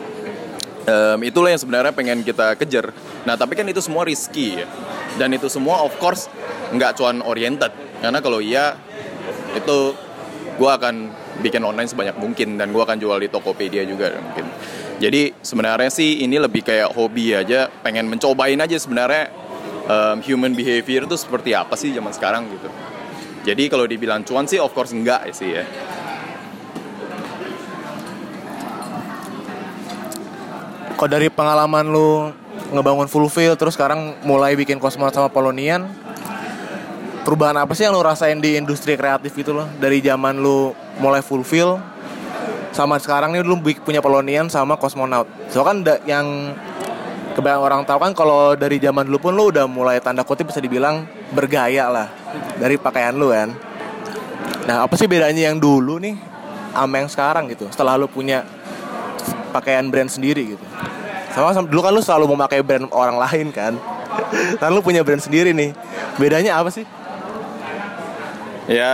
Um, 0.83 1.23
itulah 1.23 1.55
yang 1.55 1.63
sebenarnya 1.63 1.95
pengen 1.95 2.27
kita 2.27 2.59
kejar. 2.59 2.91
Nah 3.23 3.39
tapi 3.39 3.55
kan 3.55 3.63
itu 3.71 3.79
semua 3.79 4.03
risky 4.03 4.59
ya. 4.59 4.67
Dan 5.15 5.31
itu 5.31 5.47
semua 5.47 5.87
of 5.87 5.95
course 6.03 6.27
nggak 6.75 6.99
cuan 6.99 7.23
oriented. 7.23 7.71
Karena 8.03 8.19
kalau 8.19 8.43
iya 8.43 8.75
itu 9.55 9.95
gue 10.59 10.71
akan 10.71 11.15
bikin 11.39 11.63
online 11.63 11.87
sebanyak 11.87 12.19
mungkin 12.19 12.59
dan 12.59 12.75
gue 12.75 12.83
akan 12.83 12.99
jual 12.99 13.19
di 13.23 13.31
Tokopedia 13.31 13.87
juga 13.87 14.11
mungkin. 14.19 14.51
Jadi 14.99 15.39
sebenarnya 15.39 15.91
sih 15.91 16.27
ini 16.27 16.43
lebih 16.43 16.67
kayak 16.67 16.91
hobi 16.99 17.31
aja. 17.31 17.71
Pengen 17.83 18.11
mencobain 18.11 18.59
aja 18.59 18.75
sebenarnya 18.75 19.31
um, 19.87 20.19
human 20.19 20.51
behavior 20.51 21.07
itu 21.07 21.15
seperti 21.15 21.55
apa 21.55 21.79
sih 21.79 21.95
zaman 21.95 22.11
sekarang 22.11 22.51
gitu. 22.51 22.67
Jadi 23.43 23.71
kalau 23.71 23.87
dibilang 23.87 24.27
cuan 24.27 24.51
sih 24.51 24.59
of 24.59 24.75
course 24.75 24.91
enggak 24.91 25.31
sih 25.31 25.51
ya 25.51 25.67
Kalau 31.03 31.19
dari 31.19 31.27
pengalaman 31.35 31.91
lu 31.91 32.31
ngebangun 32.71 33.11
full 33.11 33.27
field 33.27 33.59
terus 33.59 33.75
sekarang 33.75 34.23
mulai 34.23 34.55
bikin 34.55 34.79
kosmonot 34.79 35.11
sama 35.11 35.27
Polonian 35.27 35.91
perubahan 37.27 37.59
apa 37.59 37.75
sih 37.75 37.83
yang 37.83 37.99
lu 37.99 38.07
rasain 38.07 38.39
di 38.39 38.55
industri 38.55 38.95
kreatif 38.95 39.35
itu 39.35 39.51
loh? 39.51 39.67
Dari 39.83 39.99
zaman 39.99 40.39
lu 40.39 40.71
mulai 41.03 41.19
fulfill 41.19 41.83
sama 42.71 43.03
sekarang 43.03 43.35
nih 43.35 43.43
lu 43.43 43.59
punya 43.83 43.99
Polonian 43.99 44.47
sama 44.47 44.79
kosmonaut 44.79 45.27
so 45.51 45.67
kan 45.67 45.83
yang 46.07 46.55
kebanyakan 47.35 47.63
orang 47.67 47.83
tahu 47.83 47.99
kan 47.99 48.13
kalau 48.15 48.55
dari 48.55 48.79
zaman 48.79 49.03
dulu 49.03 49.19
pun 49.19 49.35
lu 49.35 49.51
udah 49.51 49.67
mulai 49.67 49.99
tanda 49.99 50.23
kutip 50.23 50.55
bisa 50.55 50.63
dibilang 50.63 51.03
bergaya 51.35 51.91
lah 51.91 52.15
dari 52.63 52.79
pakaian 52.79 53.19
lu 53.19 53.35
kan? 53.35 53.51
Nah 54.71 54.87
apa 54.87 54.95
sih 54.95 55.11
bedanya 55.11 55.51
yang 55.51 55.59
dulu 55.59 55.99
nih 55.99 56.15
sama 56.71 56.95
yang 57.03 57.11
sekarang 57.11 57.51
gitu 57.51 57.67
setelah 57.75 57.99
lu 57.99 58.07
punya 58.07 58.47
pakaian 59.53 59.85
brand 59.93 60.09
sendiri 60.09 60.57
gitu 60.57 60.65
sama, 61.33 61.57
sama 61.57 61.67
dulu 61.69 61.81
kan 61.81 61.93
lu 61.93 62.03
selalu 62.05 62.27
memakai 62.37 62.61
brand 62.61 62.89
orang 62.93 63.17
lain 63.17 63.49
kan. 63.51 63.75
Kan 64.61 64.69
lu 64.77 64.85
punya 64.85 65.01
brand 65.01 65.25
sendiri 65.25 65.57
nih. 65.57 65.73
Bedanya 66.21 66.61
apa 66.61 66.69
sih? 66.69 66.85
Ya 68.69 68.93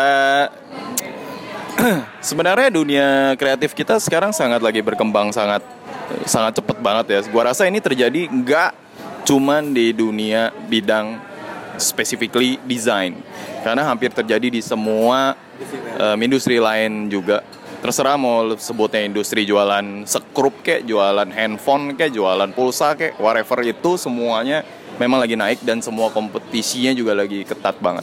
sebenarnya 2.29 2.71
dunia 2.71 3.35
kreatif 3.35 3.75
kita 3.75 3.99
sekarang 3.99 4.31
sangat 4.31 4.63
lagi 4.63 4.79
berkembang 4.79 5.35
sangat 5.35 5.63
sangat 6.25 6.63
cepat 6.63 6.79
banget 6.79 7.07
ya. 7.11 7.19
Gua 7.31 7.51
rasa 7.51 7.67
ini 7.67 7.83
terjadi 7.83 8.31
nggak 8.31 8.71
cuman 9.27 9.75
di 9.75 9.91
dunia 9.91 10.55
bidang 10.71 11.19
specifically 11.77 12.63
design. 12.63 13.19
Karena 13.67 13.87
hampir 13.87 14.15
terjadi 14.15 14.49
di 14.49 14.63
semua 14.63 15.35
um, 15.99 16.19
industri 16.23 16.63
lain 16.63 17.11
juga 17.11 17.43
terserah 17.79 18.19
mau 18.19 18.43
sebutnya 18.59 19.07
industri 19.07 19.47
jualan 19.47 20.05
sekrup 20.05 20.67
kayak 20.67 20.87
jualan 20.87 21.31
handphone 21.31 21.95
kayak 21.95 22.11
jualan 22.11 22.51
pulsa 22.51 22.99
kayak 22.99 23.19
whatever 23.23 23.63
itu 23.63 23.95
semuanya 23.95 24.67
memang 24.99 25.23
lagi 25.23 25.39
naik 25.39 25.63
dan 25.63 25.79
semua 25.79 26.11
kompetisinya 26.11 26.91
juga 26.91 27.15
lagi 27.15 27.47
ketat 27.47 27.79
banget 27.79 28.03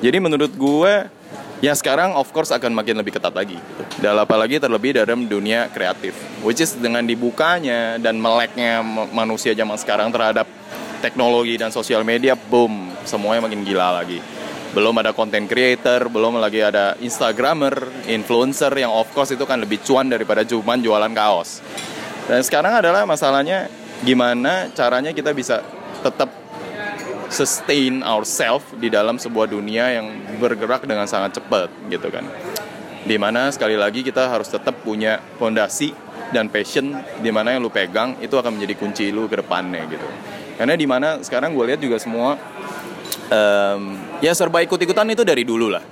jadi 0.00 0.16
menurut 0.16 0.52
gue 0.56 0.92
ya 1.60 1.76
sekarang 1.76 2.16
of 2.16 2.28
course 2.32 2.50
akan 2.50 2.72
makin 2.72 2.96
lebih 2.96 3.20
ketat 3.20 3.36
lagi. 3.36 3.60
Dan 4.00 4.16
apalagi 4.16 4.56
terlebih 4.56 4.96
dalam 4.96 5.28
dunia 5.28 5.68
kreatif. 5.68 6.16
Which 6.40 6.64
is 6.64 6.72
dengan 6.72 7.04
dibukanya 7.04 8.00
dan 8.00 8.16
meleknya 8.16 8.80
manusia 9.12 9.52
zaman 9.52 9.76
sekarang 9.76 10.08
terhadap 10.08 10.48
teknologi 11.04 11.60
dan 11.60 11.68
sosial 11.68 12.00
media, 12.04 12.32
boom, 12.36 12.92
semuanya 13.04 13.44
makin 13.44 13.60
gila 13.64 14.00
lagi. 14.00 14.39
Belum 14.70 14.94
ada 15.02 15.10
content 15.10 15.50
creator, 15.50 16.06
belum 16.06 16.38
lagi 16.38 16.62
ada 16.62 16.94
instagramer, 17.02 18.06
influencer 18.06 18.70
yang 18.78 18.94
of 18.94 19.10
course 19.10 19.34
itu 19.34 19.42
kan 19.42 19.58
lebih 19.58 19.82
cuan 19.82 20.06
daripada 20.06 20.46
cuman 20.46 20.78
jualan 20.78 21.10
kaos. 21.10 21.58
Dan 22.30 22.46
sekarang 22.46 22.78
adalah 22.78 23.02
masalahnya 23.02 23.66
gimana 24.06 24.70
caranya 24.70 25.10
kita 25.10 25.34
bisa 25.34 25.60
tetap 26.00 26.30
sustain 27.30 28.02
ourselves 28.02 28.66
di 28.78 28.90
dalam 28.90 29.18
sebuah 29.18 29.46
dunia 29.46 29.94
yang 29.94 30.06
bergerak 30.42 30.82
dengan 30.82 31.06
sangat 31.06 31.38
cepat 31.38 31.70
gitu 31.86 32.10
kan 32.10 32.26
di 33.00 33.16
mana 33.16 33.48
sekali 33.48 33.78
lagi 33.78 34.04
kita 34.04 34.28
harus 34.28 34.50
tetap 34.50 34.82
punya 34.84 35.22
fondasi 35.40 35.94
dan 36.34 36.52
passion 36.52 37.00
di 37.22 37.30
mana 37.32 37.56
yang 37.56 37.64
lu 37.64 37.72
pegang 37.72 38.18
itu 38.20 38.34
akan 38.36 38.58
menjadi 38.58 38.74
kunci 38.76 39.04
lu 39.08 39.30
ke 39.30 39.40
depannya 39.40 39.86
gitu 39.88 40.04
karena 40.58 40.74
di 40.76 40.86
mana 40.90 41.08
sekarang 41.24 41.56
gue 41.56 41.64
lihat 41.72 41.80
juga 41.80 41.96
semua 41.96 42.36
um, 43.32 43.82
ya 44.20 44.32
serba 44.36 44.60
ikut-ikutan 44.64 45.08
itu 45.12 45.24
dari 45.24 45.42
dulu 45.42 45.72
lah. 45.72 45.84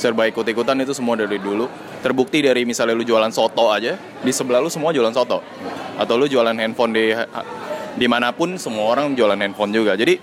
Serba 0.00 0.24
ikut-ikutan 0.26 0.80
itu 0.80 0.96
semua 0.96 1.14
dari 1.16 1.36
dulu. 1.36 1.68
Terbukti 2.00 2.40
dari 2.40 2.64
misalnya 2.64 2.96
lu 2.96 3.04
jualan 3.04 3.28
soto 3.28 3.68
aja 3.68 4.00
di 4.24 4.32
sebelah 4.32 4.64
lu 4.64 4.72
semua 4.72 4.96
jualan 4.96 5.12
soto. 5.12 5.44
Atau 6.00 6.16
lu 6.16 6.24
jualan 6.24 6.56
handphone 6.56 6.96
di 6.96 7.12
di 8.00 8.06
mana 8.08 8.32
pun 8.32 8.56
semua 8.56 8.96
orang 8.96 9.12
jualan 9.12 9.36
handphone 9.36 9.76
juga. 9.76 9.92
Jadi 9.92 10.16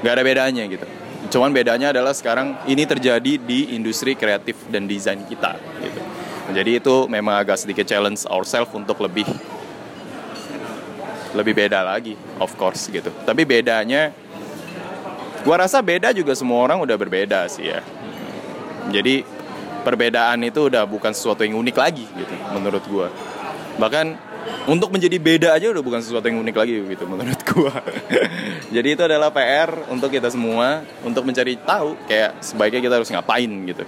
nggak 0.00 0.12
ada 0.16 0.24
bedanya 0.24 0.64
gitu. 0.64 0.86
Cuman 1.28 1.52
bedanya 1.52 1.92
adalah 1.92 2.16
sekarang 2.16 2.56
ini 2.64 2.88
terjadi 2.88 3.36
di 3.36 3.76
industri 3.76 4.16
kreatif 4.16 4.56
dan 4.72 4.88
desain 4.88 5.20
kita 5.28 5.60
gitu. 5.84 6.00
Jadi 6.52 6.70
itu 6.80 6.94
memang 7.08 7.40
agak 7.40 7.60
sedikit 7.60 7.88
challenge 7.88 8.28
ourselves 8.28 8.72
untuk 8.76 9.00
lebih 9.04 9.24
lebih 11.34 11.52
beda 11.52 11.84
lagi 11.84 12.16
of 12.40 12.52
course 12.56 12.88
gitu. 12.88 13.12
Tapi 13.24 13.44
bedanya 13.44 14.12
gua 15.44 15.62
rasa 15.62 15.78
beda 15.84 16.10
juga 16.10 16.32
semua 16.32 16.58
orang 16.64 16.80
udah 16.80 16.96
berbeda 16.96 17.46
sih 17.46 17.68
ya 17.68 17.84
jadi 18.90 19.22
perbedaan 19.84 20.40
itu 20.48 20.72
udah 20.72 20.88
bukan 20.88 21.12
sesuatu 21.12 21.44
yang 21.44 21.60
unik 21.60 21.76
lagi 21.76 22.04
gitu 22.08 22.34
menurut 22.56 22.84
gua 22.88 23.08
bahkan 23.76 24.16
untuk 24.64 24.88
menjadi 24.92 25.16
beda 25.20 25.48
aja 25.56 25.72
udah 25.72 25.84
bukan 25.84 26.00
sesuatu 26.00 26.24
yang 26.28 26.40
unik 26.40 26.56
lagi 26.56 26.74
gitu 26.84 27.04
menurut 27.04 27.40
gua. 27.48 27.74
Jadi 28.74 28.88
itu 28.96 29.02
adalah 29.04 29.28
PR 29.32 29.88
untuk 29.92 30.08
kita 30.08 30.32
semua 30.32 30.84
untuk 31.04 31.24
mencari 31.24 31.60
tahu 31.60 31.96
kayak 32.08 32.40
sebaiknya 32.40 32.80
kita 32.80 32.94
harus 33.00 33.10
ngapain 33.12 33.50
gitu. 33.68 33.84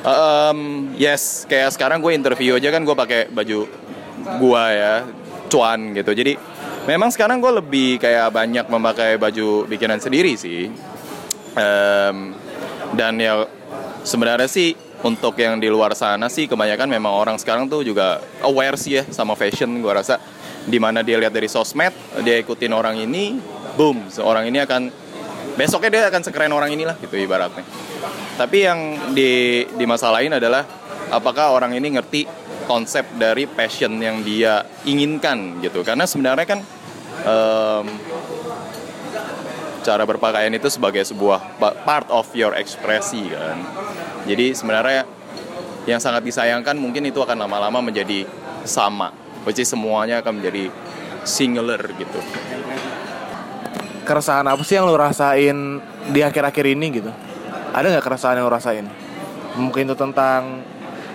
Um, 0.00 0.90
yes, 0.96 1.44
kayak 1.44 1.76
sekarang 1.76 2.00
gue 2.00 2.16
interview 2.16 2.56
aja 2.56 2.72
kan 2.72 2.82
gue 2.82 2.96
pakai 2.96 3.28
baju 3.28 3.68
gua 4.40 4.64
ya, 4.72 4.94
cuan 5.52 5.92
gitu. 5.94 6.10
Jadi 6.16 6.32
memang 6.90 7.14
sekarang 7.14 7.38
gue 7.38 7.62
lebih 7.62 8.02
kayak 8.02 8.34
banyak 8.34 8.66
memakai 8.66 9.14
baju 9.14 9.62
bikinan 9.70 10.02
sendiri 10.02 10.34
sih. 10.34 10.66
Um, 11.54 12.34
dan 12.98 13.14
ya 13.22 13.46
sebenarnya 14.02 14.50
sih 14.50 14.74
untuk 15.06 15.38
yang 15.38 15.62
di 15.62 15.70
luar 15.70 15.94
sana 15.94 16.26
sih 16.26 16.50
kebanyakan 16.50 16.90
memang 16.90 17.14
orang 17.14 17.36
sekarang 17.38 17.70
tuh 17.70 17.86
juga 17.86 18.18
aware 18.42 18.74
sih 18.74 18.98
ya 18.98 19.04
sama 19.14 19.38
fashion 19.38 19.70
gue 19.78 19.92
rasa. 19.94 20.18
Di 20.66 20.82
mana 20.82 21.06
dia 21.06 21.16
lihat 21.16 21.30
dari 21.30 21.46
sosmed 21.46 21.94
dia 22.26 22.42
ikutin 22.42 22.74
orang 22.74 22.98
ini 22.98 23.38
boom 23.78 24.10
seorang 24.10 24.50
ini 24.50 24.58
akan 24.58 24.90
besoknya 25.54 25.90
dia 25.94 26.02
akan 26.10 26.22
sekeren 26.26 26.50
orang 26.50 26.74
inilah 26.74 26.98
gitu 26.98 27.14
ibaratnya. 27.14 27.62
Tapi 28.34 28.58
yang 28.66 28.78
di 29.14 29.62
di 29.70 29.84
masa 29.86 30.10
lain 30.10 30.34
adalah 30.36 30.66
apakah 31.14 31.54
orang 31.54 31.70
ini 31.78 31.94
ngerti 31.94 32.26
konsep 32.70 33.02
dari 33.18 33.50
passion 33.50 33.98
yang 33.98 34.22
dia 34.22 34.62
inginkan 34.86 35.58
gitu. 35.64 35.82
Karena 35.82 36.06
sebenarnya 36.06 36.46
kan 36.46 36.60
um, 37.24 37.86
cara 39.80 40.04
berpakaian 40.04 40.52
itu 40.52 40.68
sebagai 40.68 41.00
sebuah 41.08 41.56
part 41.88 42.08
of 42.12 42.28
your 42.36 42.52
ekspresi 42.52 43.32
kan 43.32 43.58
jadi 44.28 44.52
sebenarnya 44.52 45.08
yang 45.88 45.98
sangat 45.98 46.20
disayangkan 46.22 46.76
mungkin 46.76 47.08
itu 47.08 47.24
akan 47.24 47.40
lama-lama 47.40 47.80
menjadi 47.80 48.28
sama. 48.68 49.16
Which 49.48 49.64
semuanya 49.64 50.20
akan 50.20 50.36
menjadi 50.36 50.68
singular 51.24 51.80
gitu. 51.96 52.20
Keresahan 54.04 54.44
apa 54.44 54.60
sih 54.60 54.76
yang 54.76 54.84
lo 54.84 55.00
rasain 55.00 55.80
di 56.12 56.20
akhir-akhir 56.20 56.76
ini 56.76 56.86
gitu? 57.00 57.08
ada 57.70 57.86
nggak 57.86 58.04
keresahan 58.04 58.38
yang 58.38 58.46
lo 58.46 58.52
rasain 58.52 58.86
mungkin 59.58 59.90
itu 59.90 59.96
tentang 59.98 60.62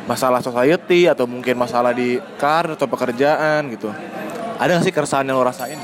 masalah 0.06 0.40
society 0.40 1.10
atau 1.10 1.26
mungkin 1.26 1.58
masalah 1.58 1.92
di 1.92 2.20
karir 2.38 2.78
atau 2.78 2.88
pekerjaan 2.88 3.68
gitu 3.74 3.90
ada 4.56 4.70
nggak 4.76 4.86
sih 4.88 4.96
keresahan 4.96 5.28
yang 5.28 5.38
lo 5.38 5.46
rasain 5.46 5.80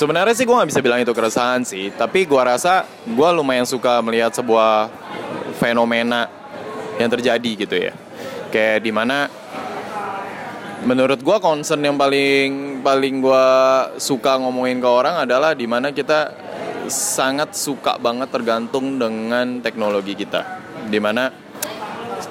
Sebenarnya 0.00 0.32
sih 0.32 0.48
gue 0.48 0.56
nggak 0.56 0.70
bisa 0.72 0.80
bilang 0.80 1.04
itu 1.04 1.12
keresahan 1.12 1.60
sih, 1.60 1.92
tapi 1.92 2.24
gue 2.24 2.40
rasa 2.40 2.88
gue 3.04 3.28
lumayan 3.36 3.68
suka 3.68 4.00
melihat 4.00 4.32
sebuah 4.32 4.88
fenomena 5.60 6.24
yang 6.96 7.12
terjadi 7.12 7.50
gitu 7.52 7.76
ya. 7.76 7.92
Kayak 8.48 8.80
di 8.80 8.92
mana 8.96 9.28
menurut 10.88 11.20
gue 11.20 11.36
concern 11.44 11.84
yang 11.84 12.00
paling 12.00 12.80
paling 12.80 13.20
gue 13.20 13.46
suka 14.00 14.40
ngomongin 14.40 14.80
ke 14.80 14.88
orang 14.88 15.28
adalah 15.28 15.52
di 15.52 15.68
mana 15.68 15.92
kita 15.92 16.32
sangat 16.88 17.52
suka 17.52 18.00
banget 18.00 18.32
tergantung 18.32 18.96
dengan 18.96 19.60
teknologi 19.60 20.16
kita. 20.16 20.64
Di 20.88 20.96
mana 20.96 21.28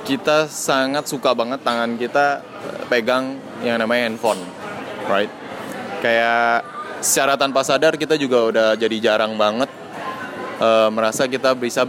kita 0.09 0.49
sangat 0.49 1.05
suka 1.05 1.37
banget 1.37 1.61
tangan 1.61 2.01
kita 2.01 2.41
pegang 2.89 3.48
yang 3.63 3.79
namanya 3.79 4.07
handphone, 4.07 4.41
right? 5.07 5.31
Kayak 5.99 6.63
secara 7.03 7.35
tanpa 7.35 7.63
sadar 7.63 7.95
kita 7.95 8.15
juga 8.15 8.51
udah 8.51 8.67
jadi 8.75 8.97
jarang 8.99 9.35
banget 9.35 9.67
uh, 10.59 10.91
merasa 10.91 11.27
kita 11.27 11.55
bisa 11.55 11.83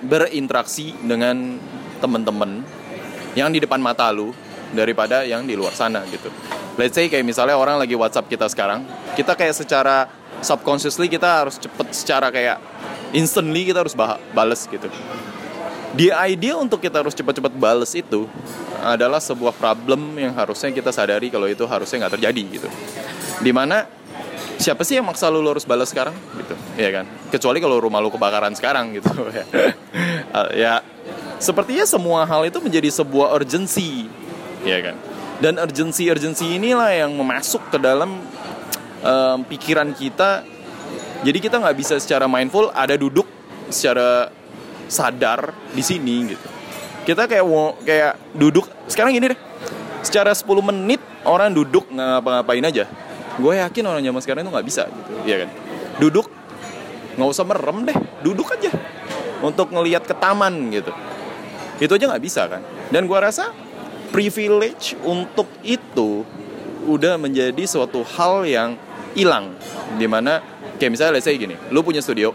berinteraksi 0.00 0.96
dengan 1.00 1.56
temen-temen 2.00 2.64
yang 3.36 3.52
di 3.52 3.60
depan 3.60 3.80
mata 3.80 4.08
lu 4.12 4.32
daripada 4.72 5.26
yang 5.26 5.44
di 5.44 5.56
luar 5.56 5.74
sana 5.74 6.04
gitu. 6.08 6.30
Let's 6.78 6.96
say 6.96 7.10
kayak 7.10 7.26
misalnya 7.26 7.58
orang 7.58 7.76
lagi 7.76 7.92
WhatsApp 7.92 8.30
kita 8.30 8.48
sekarang, 8.48 8.86
kita 9.18 9.36
kayak 9.36 9.52
secara 9.52 10.08
subconsciously 10.40 11.10
kita 11.10 11.44
harus 11.44 11.60
cepet 11.60 11.92
secara 11.92 12.32
kayak 12.32 12.56
instantly 13.12 13.68
kita 13.68 13.84
harus 13.84 13.92
bales 14.32 14.64
gitu. 14.64 14.88
The 15.98 16.14
idea 16.14 16.54
untuk 16.54 16.78
kita 16.78 17.02
harus 17.02 17.12
cepet-cepet 17.18 17.52
bales 17.58 17.92
itu 17.98 18.30
adalah 18.80 19.20
sebuah 19.20 19.52
problem 19.56 20.16
yang 20.16 20.32
harusnya 20.32 20.72
kita 20.72 20.90
sadari 20.90 21.28
kalau 21.28 21.46
itu 21.46 21.64
harusnya 21.68 22.06
nggak 22.06 22.14
terjadi 22.20 22.42
gitu. 22.60 22.68
Di 23.40 23.52
mana 23.52 23.84
siapa 24.56 24.84
sih 24.84 25.00
yang 25.00 25.06
maksa 25.08 25.28
lu, 25.28 25.44
lu 25.44 25.52
harus 25.52 25.64
balas 25.68 25.92
sekarang? 25.92 26.16
Gitu 26.36 26.54
ya 26.80 26.90
kan? 26.90 27.04
Kecuali 27.28 27.58
kalau 27.60 27.76
rumah 27.80 28.00
lu 28.00 28.08
kebakaran 28.08 28.52
sekarang 28.56 28.96
gitu. 28.96 29.10
Ya. 30.54 30.86
Sepertinya 31.42 31.82
semua 31.82 32.22
hal 32.22 32.46
itu 32.46 32.62
menjadi 32.62 32.86
sebuah 32.86 33.34
urgency 33.34 34.06
ya 34.62 34.78
kan? 34.78 34.96
Dan 35.42 35.58
urgency 35.58 36.06
inilah 36.60 36.92
yang 36.92 37.10
memasuk 37.16 37.64
ke 37.72 37.80
dalam 37.80 38.20
um, 39.02 39.38
pikiran 39.48 39.90
kita. 39.90 40.46
Jadi 41.26 41.38
kita 41.42 41.58
nggak 41.58 41.76
bisa 41.76 41.98
secara 41.98 42.30
mindful 42.30 42.70
ada 42.70 42.94
duduk 42.94 43.26
secara 43.72 44.30
sadar 44.86 45.50
di 45.74 45.82
sini 45.82 46.34
gitu 46.34 46.59
kita 47.04 47.24
kayak 47.24 47.44
kayak 47.84 48.12
duduk. 48.36 48.68
Sekarang 48.90 49.16
gini 49.16 49.32
deh. 49.32 49.40
Secara 50.00 50.32
10 50.32 50.48
menit 50.64 51.00
orang 51.28 51.52
duduk 51.52 51.88
ngapa-ngapain 51.92 52.64
aja. 52.64 52.88
Gue 53.36 53.60
yakin 53.60 53.84
orang 53.84 54.02
zaman 54.04 54.20
sekarang 54.20 54.40
itu 54.44 54.50
nggak 54.52 54.66
bisa 54.66 54.82
gitu 54.88 55.12
ya 55.28 55.44
kan? 55.44 55.50
Duduk 56.00 56.26
nggak 57.16 57.28
usah 57.28 57.44
merem 57.44 57.78
deh. 57.88 57.98
Duduk 58.24 58.48
aja 58.52 58.72
untuk 59.44 59.72
ngelihat 59.72 60.04
ke 60.04 60.14
taman 60.16 60.72
gitu. 60.72 60.92
Itu 61.80 61.96
aja 61.96 62.04
nggak 62.12 62.24
bisa 62.24 62.48
kan? 62.48 62.60
Dan 62.92 63.08
gue 63.08 63.18
rasa 63.18 63.52
privilege 64.12 64.96
untuk 65.04 65.48
itu 65.64 66.24
udah 66.88 67.20
menjadi 67.20 67.64
suatu 67.68 68.04
hal 68.16 68.44
yang 68.44 68.76
hilang. 69.12 69.56
Di 69.96 70.08
mana 70.08 70.40
kayak 70.80 70.96
misalnya 70.96 71.20
let's 71.20 71.28
say 71.28 71.36
gini 71.36 71.56
lu 71.68 71.84
punya 71.84 72.00
studio 72.00 72.32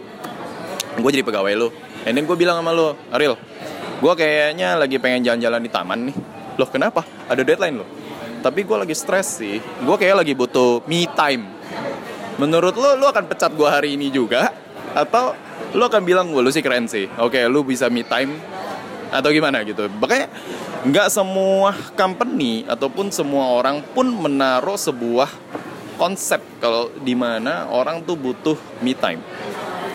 gue 0.96 1.10
jadi 1.10 1.26
pegawai 1.26 1.54
lu. 1.58 1.70
And 2.06 2.14
then 2.14 2.30
gue 2.30 2.38
bilang 2.38 2.62
sama 2.62 2.70
lu 2.70 2.94
Ariel 3.10 3.38
gue 4.06 4.14
kayaknya 4.14 4.78
lagi 4.78 5.02
pengen 5.02 5.26
jalan-jalan 5.26 5.66
di 5.66 5.72
taman 5.74 6.00
nih. 6.14 6.18
Loh 6.62 6.70
kenapa? 6.70 7.02
Ada 7.26 7.42
deadline 7.42 7.82
lo 7.82 8.06
tapi 8.46 8.62
gue 8.62 8.78
lagi 8.78 8.94
stres 8.94 9.42
sih. 9.42 9.58
Gue 9.58 9.98
kayak 9.98 10.22
lagi 10.22 10.38
butuh 10.38 10.86
me 10.86 11.10
time. 11.18 11.50
Menurut 12.38 12.78
lo 12.78 12.94
lo 12.94 13.10
akan 13.10 13.26
pecat 13.26 13.50
gue 13.50 13.66
hari 13.66 13.98
ini 13.98 14.14
juga? 14.14 14.54
Atau 14.94 15.34
lo 15.74 15.90
akan 15.90 16.06
bilang 16.06 16.30
gue 16.30 16.46
lo 16.46 16.54
sih 16.54 16.62
keren 16.62 16.86
sih. 16.86 17.10
Oke 17.18 17.42
lo 17.50 17.66
bisa 17.66 17.90
me 17.90 18.06
time. 18.06 18.38
Atau 19.10 19.34
gimana 19.34 19.66
gitu. 19.66 19.90
Makanya 19.90 20.30
nggak 20.86 21.10
semua 21.10 21.74
company 21.98 22.70
ataupun 22.70 23.10
semua 23.10 23.50
orang 23.50 23.82
pun 23.82 24.06
menaruh 24.06 24.78
sebuah 24.78 25.34
konsep 25.98 26.38
kalau 26.62 26.94
di 27.02 27.18
mana 27.18 27.66
orang 27.74 28.06
tuh 28.06 28.14
butuh 28.14 28.54
me 28.86 28.94
time. 28.94 29.26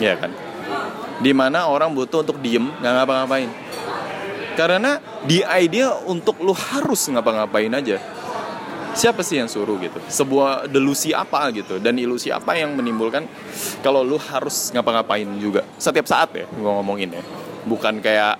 Ya 0.03 0.19
kan? 0.19 0.35
Di 1.23 1.31
mana 1.31 1.71
orang 1.71 1.95
butuh 1.95 2.19
untuk 2.19 2.35
diem 2.43 2.67
nggak 2.83 2.93
ngapa-ngapain 2.99 3.47
karena 4.61 5.01
di 5.25 5.41
idea 5.41 5.89
untuk 6.05 6.37
lo 6.45 6.53
harus 6.53 7.09
ngapa-ngapain 7.09 7.73
aja. 7.73 7.97
Siapa 8.93 9.25
sih 9.25 9.41
yang 9.41 9.49
suruh 9.49 9.81
gitu? 9.81 9.97
Sebuah 10.05 10.69
delusi 10.69 11.15
apa 11.15 11.49
gitu? 11.49 11.81
Dan 11.81 11.97
ilusi 11.97 12.29
apa 12.29 12.53
yang 12.53 12.77
menimbulkan 12.77 13.25
kalau 13.81 14.05
lu 14.05 14.21
harus 14.21 14.69
ngapa-ngapain 14.69 15.25
juga? 15.41 15.65
Setiap 15.81 16.05
saat 16.05 16.29
ya 16.37 16.45
gue 16.45 16.71
ngomongin 16.77 17.09
ya. 17.09 17.23
Bukan 17.65 18.03
kayak 18.05 18.37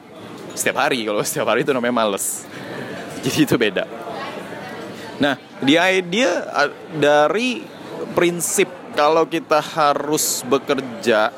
setiap 0.54 0.86
hari 0.86 1.10
kalau 1.10 1.26
setiap 1.28 1.50
hari 1.50 1.66
itu 1.66 1.74
namanya 1.74 2.06
males. 2.06 2.46
Jadi 3.26 3.50
itu 3.50 3.56
beda. 3.58 3.90
Nah 5.18 5.42
di 5.58 5.74
idea 5.74 6.46
dari 6.94 7.66
prinsip 8.14 8.70
kalau 8.94 9.26
kita 9.26 9.58
harus 9.58 10.46
bekerja 10.46 11.34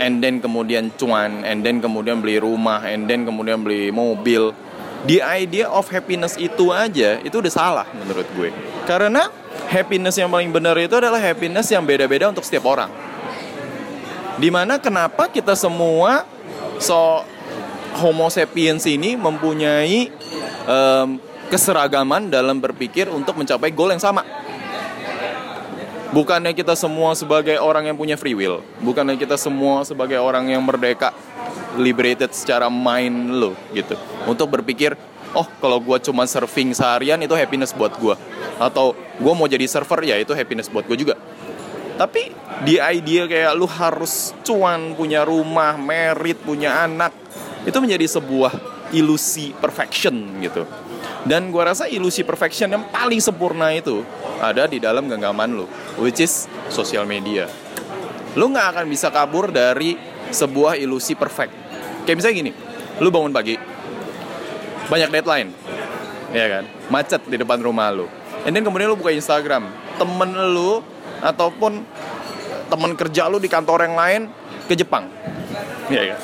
and 0.00 0.24
then 0.24 0.40
kemudian 0.40 0.88
cuan 0.96 1.44
and 1.44 1.60
then 1.60 1.78
kemudian 1.78 2.24
beli 2.24 2.40
rumah 2.40 2.80
and 2.88 3.04
then 3.06 3.28
kemudian 3.28 3.60
beli 3.60 3.92
mobil. 3.92 4.56
The 5.04 5.20
idea 5.24 5.68
of 5.68 5.88
happiness 5.88 6.36
itu 6.40 6.72
aja 6.72 7.20
itu 7.20 7.36
udah 7.36 7.52
salah 7.52 7.86
menurut 7.92 8.26
gue. 8.32 8.50
Karena 8.88 9.28
happiness 9.68 10.16
yang 10.16 10.32
paling 10.32 10.50
benar 10.50 10.76
itu 10.80 10.96
adalah 10.96 11.20
happiness 11.20 11.68
yang 11.68 11.84
beda-beda 11.84 12.32
untuk 12.32 12.44
setiap 12.44 12.64
orang. 12.68 12.88
Di 14.40 14.48
mana 14.48 14.80
kenapa 14.80 15.28
kita 15.28 15.52
semua 15.52 16.24
so 16.80 17.24
homo 18.00 18.32
sapiens 18.32 18.88
ini 18.88 19.16
mempunyai 19.16 20.08
um, 20.64 21.20
keseragaman 21.52 22.32
dalam 22.32 22.56
berpikir 22.56 23.10
untuk 23.12 23.36
mencapai 23.36 23.68
goal 23.74 23.92
yang 23.92 24.00
sama 24.00 24.24
bukannya 26.10 26.52
kita 26.54 26.74
semua 26.74 27.14
sebagai 27.14 27.56
orang 27.58 27.90
yang 27.90 27.96
punya 27.96 28.18
free 28.18 28.34
will? 28.34 28.62
Bukannya 28.82 29.16
kita 29.16 29.38
semua 29.38 29.86
sebagai 29.86 30.18
orang 30.18 30.50
yang 30.50 30.62
merdeka 30.62 31.14
liberated 31.78 32.34
secara 32.34 32.66
mind 32.66 33.38
lo 33.38 33.54
gitu? 33.74 33.94
Untuk 34.26 34.50
berpikir 34.50 34.98
oh 35.34 35.46
kalau 35.62 35.78
gue 35.78 35.98
cuma 36.02 36.26
surfing 36.26 36.74
seharian 36.74 37.18
itu 37.22 37.34
happiness 37.38 37.70
buat 37.70 37.94
gue 37.94 38.14
atau 38.58 38.92
gue 38.94 39.32
mau 39.32 39.46
jadi 39.46 39.64
server 39.70 40.02
ya 40.02 40.18
itu 40.18 40.34
happiness 40.34 40.66
buat 40.68 40.84
gue 40.86 40.98
juga. 40.98 41.14
Tapi 41.94 42.32
di 42.64 42.80
idea 42.80 43.28
kayak 43.28 43.52
lu 43.56 43.68
harus 43.68 44.32
cuan 44.42 44.96
punya 44.96 45.22
rumah 45.22 45.76
merit 45.76 46.40
punya 46.40 46.84
anak 46.84 47.12
itu 47.68 47.76
menjadi 47.76 48.08
sebuah 48.08 48.52
ilusi 48.96 49.52
perfection 49.54 50.16
gitu. 50.40 50.64
Dan 51.20 51.52
gue 51.52 51.60
rasa 51.60 51.84
ilusi 51.84 52.24
perfection 52.24 52.72
yang 52.72 52.88
paling 52.88 53.20
sempurna 53.20 53.68
itu 53.76 54.00
ada 54.40 54.64
di 54.64 54.80
dalam 54.80 55.04
genggaman 55.04 55.52
lo 55.52 55.68
which 56.00 56.18
is 56.18 56.48
social 56.72 57.04
media 57.04 57.46
lu 58.38 58.50
nggak 58.50 58.66
akan 58.76 58.84
bisa 58.86 59.10
kabur 59.10 59.50
dari 59.50 59.98
sebuah 60.30 60.78
ilusi 60.78 61.18
perfect. 61.18 61.50
Kayak 62.06 62.16
misalnya 62.22 62.36
gini, 62.38 62.52
lu 63.02 63.10
bangun 63.10 63.34
pagi, 63.34 63.58
banyak 64.86 65.10
deadline, 65.10 65.50
ya 66.30 66.46
kan, 66.46 66.64
macet 66.86 67.22
di 67.26 67.36
depan 67.38 67.58
rumah 67.58 67.90
lu. 67.90 68.06
And 68.46 68.54
then 68.54 68.62
kemudian 68.62 68.88
lu 68.88 68.96
buka 68.96 69.10
Instagram, 69.10 69.66
temen 69.98 70.30
lu 70.54 70.80
ataupun 71.20 71.82
temen 72.70 72.90
kerja 72.94 73.26
lu 73.26 73.42
di 73.42 73.50
kantor 73.50 73.90
yang 73.90 73.96
lain 73.98 74.20
ke 74.70 74.78
Jepang, 74.78 75.10
ya 75.90 76.14
kan. 76.14 76.20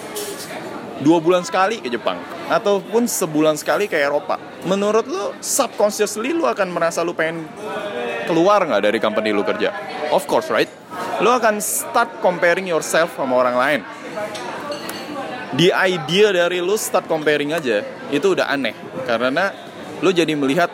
Dua 1.02 1.18
bulan 1.20 1.42
sekali 1.42 1.82
ke 1.82 1.90
Jepang, 1.90 2.16
ataupun 2.46 3.10
sebulan 3.10 3.58
sekali 3.58 3.90
ke 3.90 3.98
Eropa. 3.98 4.38
Menurut 4.66 5.06
lu, 5.06 5.34
subconsciously 5.42 6.34
lu 6.34 6.46
akan 6.46 6.70
merasa 6.70 7.02
lu 7.02 7.14
pengen 7.14 7.46
keluar 8.26 8.62
nggak 8.62 8.82
dari 8.86 8.98
company 8.98 9.30
lu 9.34 9.42
kerja? 9.42 9.74
Of 10.14 10.26
course, 10.30 10.50
right? 10.50 10.70
Lu 11.22 11.30
akan 11.32 11.58
start 11.58 12.22
comparing 12.22 12.70
yourself 12.70 13.14
sama 13.18 13.34
orang 13.34 13.56
lain 13.56 13.80
di 15.56 15.72
idea 15.72 16.36
dari 16.36 16.60
lu 16.60 16.76
start 16.76 17.08
comparing 17.08 17.56
aja 17.56 17.80
itu 18.12 18.36
udah 18.36 18.52
aneh 18.52 18.76
karena 19.08 19.48
lu 20.04 20.12
jadi 20.12 20.36
melihat 20.36 20.68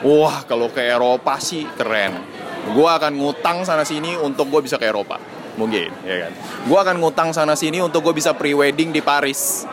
wah 0.00 0.40
kalau 0.48 0.72
ke 0.72 0.80
Eropa 0.80 1.36
sih 1.36 1.68
keren 1.76 2.24
gue 2.72 2.88
akan 2.88 3.12
ngutang 3.20 3.68
sana 3.68 3.84
sini 3.84 4.16
untuk 4.16 4.48
gue 4.48 4.64
bisa 4.64 4.80
ke 4.80 4.88
Eropa 4.88 5.20
mungkin 5.60 5.92
ya 6.08 6.26
kan 6.26 6.32
gue 6.64 6.78
akan 6.78 6.96
ngutang 7.04 7.30
sana 7.36 7.52
sini 7.52 7.84
untuk 7.84 8.00
gue 8.00 8.16
bisa 8.16 8.32
pre-wedding 8.32 8.96
di 8.96 9.04
Paris 9.04 9.68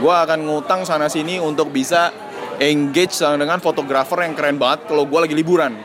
gue 0.00 0.14
akan 0.24 0.48
ngutang 0.48 0.88
sana 0.88 1.12
sini 1.12 1.36
untuk 1.36 1.68
bisa 1.68 2.08
engage 2.56 3.20
dengan 3.20 3.60
fotografer 3.60 4.24
yang 4.24 4.32
keren 4.32 4.56
banget 4.56 4.88
kalau 4.88 5.04
gue 5.04 5.20
lagi 5.20 5.36
liburan 5.36 5.76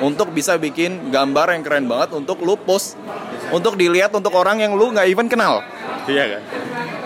untuk 0.00 0.32
bisa 0.32 0.56
bikin 0.56 1.12
gambar 1.12 1.52
yang 1.52 1.62
keren 1.62 1.84
banget 1.84 2.16
untuk 2.16 2.40
lu 2.40 2.56
post 2.56 2.96
untuk 3.52 3.76
dilihat 3.76 4.12
untuk 4.16 4.32
orang 4.32 4.64
yang 4.64 4.72
lu 4.72 4.92
nggak 4.92 5.08
even 5.08 5.28
kenal 5.28 5.60
Iya 6.08 6.24
kan? 6.24 6.42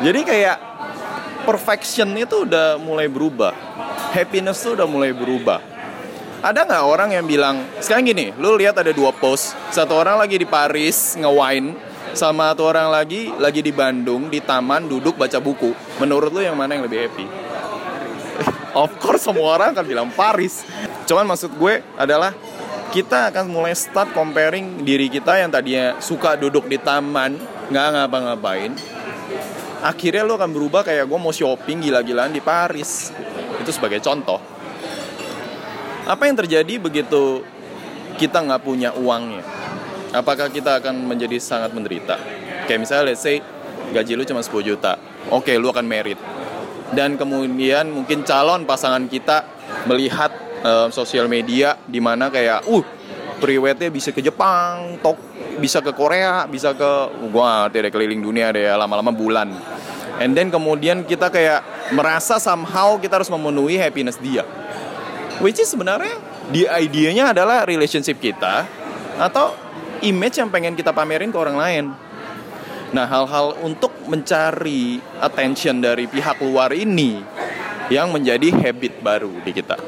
Jadi 0.06 0.20
kayak 0.22 0.56
perfection 1.42 2.14
itu 2.14 2.46
udah 2.46 2.78
mulai 2.78 3.10
berubah. 3.10 3.50
Happiness 4.14 4.62
tuh 4.62 4.78
udah 4.78 4.86
mulai 4.86 5.10
berubah. 5.10 5.58
Ada 6.42 6.66
nggak 6.66 6.84
orang 6.86 7.10
yang 7.14 7.26
bilang, 7.26 7.66
sekarang 7.78 8.06
gini, 8.06 8.34
lu 8.38 8.58
lihat 8.58 8.78
ada 8.78 8.90
dua 8.90 9.14
post, 9.14 9.54
satu 9.70 9.94
orang 9.94 10.18
lagi 10.18 10.38
di 10.38 10.46
Paris 10.46 11.14
nge-wine, 11.14 11.74
sama 12.12 12.52
satu 12.52 12.68
orang 12.68 12.92
lagi 12.92 13.32
lagi 13.40 13.60
di 13.64 13.72
Bandung 13.72 14.28
di 14.28 14.40
taman 14.40 14.88
duduk 14.88 15.16
baca 15.16 15.40
buku. 15.40 15.72
Menurut 16.00 16.30
lu 16.32 16.40
yang 16.44 16.56
mana 16.56 16.76
yang 16.76 16.84
lebih 16.84 17.08
happy? 17.08 17.26
of 18.82 18.90
course 19.00 19.24
semua 19.24 19.56
orang 19.56 19.76
akan 19.76 19.84
bilang 19.84 20.08
Paris. 20.12 20.64
Cuman 21.08 21.28
maksud 21.28 21.52
gue 21.56 21.80
adalah 21.96 22.32
kita 22.92 23.32
akan 23.32 23.48
mulai 23.48 23.72
start 23.72 24.12
comparing 24.12 24.84
diri 24.84 25.08
kita 25.08 25.40
yang 25.40 25.48
tadinya 25.48 25.96
suka 25.96 26.36
duduk 26.36 26.68
di 26.68 26.76
taman 26.76 27.40
nggak 27.72 27.88
ngapa-ngapain 27.88 28.76
akhirnya 29.80 30.28
lo 30.28 30.36
akan 30.36 30.52
berubah 30.52 30.84
kayak 30.84 31.08
gue 31.08 31.18
mau 31.18 31.32
shopping 31.32 31.88
gila-gilaan 31.88 32.36
di 32.36 32.44
Paris 32.44 33.08
itu 33.56 33.70
sebagai 33.72 34.04
contoh 34.04 34.36
apa 36.04 36.22
yang 36.28 36.36
terjadi 36.36 36.76
begitu 36.76 37.40
kita 38.20 38.44
nggak 38.44 38.60
punya 38.60 38.92
uangnya 38.92 39.40
apakah 40.12 40.52
kita 40.52 40.78
akan 40.78 41.08
menjadi 41.08 41.40
sangat 41.40 41.72
menderita 41.72 42.16
kayak 42.68 42.80
misalnya 42.84 43.12
let's 43.12 43.24
say 43.24 43.40
gaji 43.92 44.16
lu 44.16 44.24
cuma 44.24 44.44
10 44.44 44.68
juta 44.68 44.96
oke 45.32 45.52
lu 45.56 45.68
akan 45.68 45.84
merit 45.84 46.20
dan 46.92 47.16
kemudian 47.16 47.88
mungkin 47.88 48.20
calon 48.22 48.68
pasangan 48.68 49.08
kita 49.08 49.48
melihat 49.88 50.30
uh, 50.62 50.88
sosial 50.92 51.26
media 51.26 51.80
di 51.88 51.98
mana 51.98 52.28
kayak 52.28 52.68
uh 52.68 52.84
priwetnya 53.42 53.90
bisa 53.90 54.14
ke 54.14 54.22
Jepang, 54.22 55.02
tok 55.02 55.18
bisa 55.58 55.82
ke 55.82 55.90
Korea, 55.90 56.46
bisa 56.46 56.70
ke 56.78 56.90
gua 57.34 57.66
tidak 57.74 57.90
keliling 57.90 58.22
dunia 58.22 58.54
deh 58.54 58.70
lama-lama 58.70 59.10
bulan. 59.10 59.50
And 60.22 60.38
then 60.38 60.54
kemudian 60.54 61.02
kita 61.02 61.26
kayak 61.32 61.90
merasa 61.90 62.38
somehow 62.38 62.94
kita 63.02 63.18
harus 63.18 63.32
memenuhi 63.32 63.74
happiness 63.74 64.14
dia. 64.22 64.46
Which 65.42 65.58
is 65.58 65.66
sebenarnya 65.66 66.14
di 66.54 66.68
idenya 66.70 67.34
adalah 67.34 67.66
relationship 67.66 68.22
kita 68.22 68.62
atau 69.18 69.58
image 70.02 70.42
yang 70.42 70.50
pengen 70.50 70.74
kita 70.74 70.90
pamerin 70.90 71.30
ke 71.30 71.38
orang 71.38 71.56
lain. 71.56 71.84
Nah, 72.92 73.08
hal-hal 73.08 73.56
untuk 73.64 73.94
mencari 74.04 75.00
attention 75.22 75.80
dari 75.80 76.04
pihak 76.04 76.44
luar 76.44 76.76
ini 76.76 77.24
yang 77.88 78.12
menjadi 78.12 78.52
habit 78.52 79.00
baru 79.00 79.32
di 79.40 79.50
kita. 79.56 79.80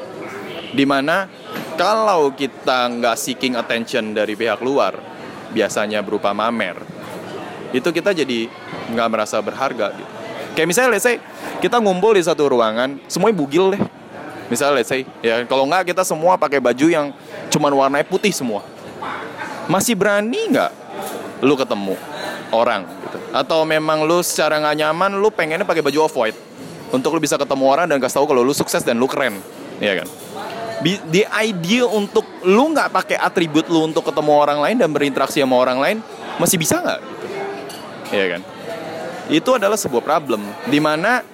Di 0.73 0.83
mana 0.89 1.29
kalau 1.77 2.33
kita 2.33 2.89
nggak 2.89 3.15
seeking 3.15 3.53
attention 3.53 4.17
dari 4.17 4.33
pihak 4.33 4.57
luar, 4.65 4.97
biasanya 5.53 6.01
berupa 6.01 6.33
mamer, 6.33 6.81
itu 7.71 7.85
kita 7.93 8.15
jadi 8.15 8.49
nggak 8.89 9.09
merasa 9.11 9.37
berharga 9.43 9.93
gitu. 9.93 10.11
Kayak 10.55 10.67
misalnya, 10.71 10.91
let's 10.95 11.03
say, 11.03 11.19
kita 11.59 11.83
ngumpul 11.83 12.15
di 12.15 12.23
satu 12.23 12.47
ruangan, 12.47 12.95
semuanya 13.11 13.35
bugil 13.35 13.75
deh. 13.75 13.83
Misalnya, 14.47 14.81
let's 14.81 14.89
say, 14.89 15.03
ya 15.19 15.43
kalau 15.45 15.67
nggak 15.67 15.91
kita 15.91 16.07
semua 16.07 16.39
pakai 16.39 16.63
baju 16.63 16.87
yang 16.87 17.11
cuman 17.51 17.71
warnanya 17.75 18.07
putih 18.07 18.31
semua. 18.31 18.63
Masih 19.65 19.97
berani 19.97 20.51
nggak 20.51 20.71
lu 21.41 21.57
ketemu 21.57 21.95
orang 22.53 22.85
gitu? 22.85 23.17
Atau 23.33 23.65
memang 23.65 24.05
lu 24.05 24.21
secara 24.21 24.61
nggak 24.61 24.75
nyaman, 24.85 25.11
lu 25.17 25.29
pengennya 25.33 25.65
pakai 25.65 25.81
baju 25.81 26.05
off 26.05 26.15
white 26.15 26.37
untuk 26.93 27.11
lu 27.11 27.19
bisa 27.19 27.35
ketemu 27.35 27.65
orang 27.65 27.85
dan 27.89 27.97
kasih 27.97 28.21
tahu 28.21 28.29
kalau 28.29 28.45
lu 28.45 28.53
sukses 28.53 28.85
dan 28.85 28.95
lu 29.01 29.09
keren, 29.09 29.41
ya 29.81 29.99
kan? 29.99 30.07
di 30.85 31.23
idea 31.23 31.87
untuk 31.87 32.27
lu 32.45 32.69
nggak 32.69 32.93
pakai 32.93 33.17
atribut 33.17 33.65
lu 33.71 33.89
untuk 33.89 34.05
ketemu 34.05 34.31
orang 34.37 34.59
lain 34.61 34.77
dan 34.77 34.93
berinteraksi 34.93 35.41
sama 35.41 35.57
orang 35.57 35.81
lain 35.81 35.97
masih 36.37 36.59
bisa 36.59 36.77
nggak 36.77 36.99
gitu 37.01 37.25
ya 38.13 38.25
kan 38.37 38.41
itu 39.31 39.49
adalah 39.49 39.79
sebuah 39.79 40.03
problem 40.05 40.45
di 40.69 40.77
mana 40.77 41.25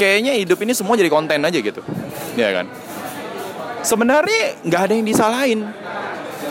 kayaknya 0.00 0.34
hidup 0.34 0.58
ini 0.64 0.74
semua 0.74 0.98
jadi 0.98 1.12
konten 1.12 1.38
aja 1.38 1.58
gitu 1.62 1.78
ya 2.34 2.50
kan 2.50 2.66
sebenarnya 3.86 4.58
nggak 4.66 4.82
ada 4.82 4.92
yang 4.98 5.06
disalahin 5.06 5.60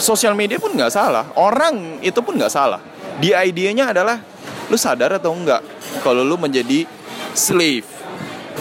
sosial 0.01 0.33
media 0.33 0.57
pun 0.57 0.73
nggak 0.73 0.91
salah 0.91 1.29
orang 1.37 2.01
itu 2.01 2.17
pun 2.25 2.33
nggak 2.33 2.51
salah 2.51 2.81
di 3.21 3.31
idenya 3.31 3.93
adalah 3.93 4.17
lu 4.67 4.75
sadar 4.75 5.21
atau 5.21 5.31
enggak 5.31 5.61
kalau 6.01 6.25
lu 6.25 6.35
menjadi 6.41 6.89
slave 7.37 7.85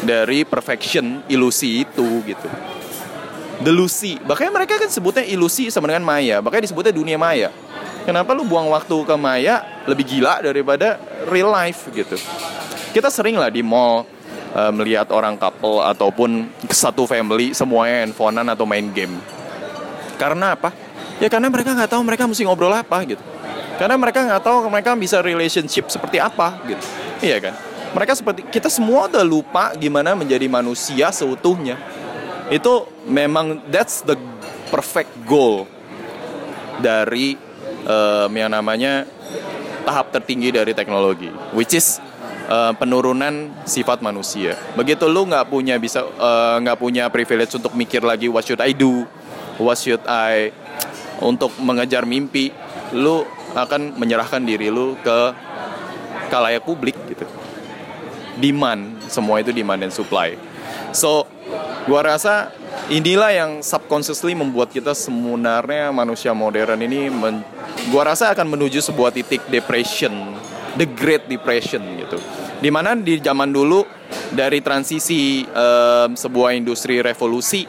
dari 0.05 0.45
perfection 0.45 1.25
ilusi 1.27 1.83
itu 1.83 2.07
gitu 2.29 2.49
delusi. 3.61 4.17
Makanya 4.25 4.53
mereka 4.57 4.81
kan 4.81 4.89
sebutnya 4.89 5.23
ilusi 5.29 5.69
sama 5.69 5.93
dengan 5.93 6.05
maya. 6.05 6.41
Makanya 6.41 6.67
disebutnya 6.67 6.97
dunia 6.97 7.21
maya. 7.21 7.53
Kenapa 8.09 8.33
lu 8.33 8.49
buang 8.49 8.73
waktu 8.73 8.97
ke 9.05 9.15
maya 9.21 9.85
lebih 9.85 10.09
gila 10.09 10.41
daripada 10.41 10.97
real 11.29 11.53
life 11.53 11.93
gitu. 11.93 12.17
Kita 12.91 13.13
sering 13.13 13.37
lah 13.37 13.53
di 13.53 13.61
mall 13.61 14.09
uh, 14.57 14.73
melihat 14.73 15.13
orang 15.13 15.37
couple 15.37 15.85
ataupun 15.85 16.49
satu 16.73 17.05
family 17.05 17.53
semuanya 17.53 18.09
handphonean 18.09 18.49
atau 18.49 18.65
main 18.65 18.89
game. 18.91 19.21
Karena 20.17 20.57
apa? 20.57 20.73
Ya 21.21 21.29
karena 21.29 21.53
mereka 21.53 21.77
nggak 21.77 21.93
tahu 21.93 22.03
mereka 22.03 22.25
mesti 22.25 22.43
ngobrol 22.49 22.73
apa 22.73 23.05
gitu. 23.05 23.23
Karena 23.77 23.97
mereka 24.01 24.25
nggak 24.25 24.43
tahu 24.43 24.57
mereka 24.73 24.97
bisa 24.97 25.21
relationship 25.21 25.93
seperti 25.93 26.17
apa 26.17 26.57
gitu. 26.65 26.85
Iya 27.21 27.37
kan? 27.39 27.55
Mereka 27.93 28.13
seperti 28.17 28.41
kita 28.49 28.73
semua 28.73 29.07
udah 29.07 29.25
lupa 29.25 29.77
gimana 29.77 30.17
menjadi 30.17 30.49
manusia 30.49 31.13
seutuhnya 31.13 31.77
itu 32.51 32.89
memang 33.07 33.63
that's 33.71 34.03
the 34.03 34.19
perfect 34.75 35.11
goal 35.27 35.71
dari 36.83 37.39
um, 37.87 38.31
yang 38.35 38.51
namanya 38.51 39.07
tahap 39.87 40.11
tertinggi 40.13 40.51
dari 40.55 40.73
teknologi, 40.75 41.31
which 41.55 41.73
is 41.73 42.03
uh, 42.51 42.75
penurunan 42.75 43.55
sifat 43.65 44.03
manusia. 44.03 44.59
Begitu 44.75 45.07
lu 45.07 45.25
nggak 45.31 45.47
punya 45.47 45.79
bisa 45.79 46.05
nggak 46.61 46.77
uh, 46.77 46.81
punya 46.81 47.07
privilege 47.09 47.55
untuk 47.55 47.73
mikir 47.79 48.03
lagi 48.03 48.27
what 48.27 48.43
should 48.45 48.61
I 48.61 48.75
do, 48.75 49.07
what 49.57 49.79
should 49.79 50.03
I 50.05 50.53
untuk 51.21 51.55
mengejar 51.61 52.05
mimpi, 52.09 52.53
lu 52.97 53.25
akan 53.55 53.97
menyerahkan 54.01 54.43
diri 54.43 54.73
lu 54.73 54.97
ke 55.01 55.19
kalayak 56.33 56.65
publik 56.65 56.97
gitu. 57.09 57.27
Demand, 58.41 59.05
semua 59.07 59.45
itu 59.45 59.53
demand 59.53 59.85
dan 59.85 59.93
supply. 59.93 60.35
So 60.91 61.29
Gua 61.89 62.05
rasa 62.05 62.53
inilah 62.93 63.33
yang 63.33 63.51
subconsciously 63.65 64.37
membuat 64.37 64.69
kita 64.69 64.93
sebenarnya 64.93 65.89
manusia 65.91 66.37
modern 66.37 66.77
ini 66.85 67.09
men, 67.09 67.41
gua 67.89 68.13
rasa 68.13 68.37
akan 68.37 68.53
menuju 68.53 68.85
sebuah 68.85 69.11
titik 69.17 69.41
depression, 69.49 70.37
the 70.77 70.85
great 70.85 71.25
depression 71.25 71.81
gitu. 71.97 72.21
Di 72.61 72.69
mana 72.69 72.93
di 72.93 73.17
zaman 73.17 73.49
dulu 73.49 73.83
dari 74.31 74.61
transisi 74.61 75.43
um, 75.49 76.13
sebuah 76.13 76.53
industri 76.53 77.01
revolusi 77.01 77.65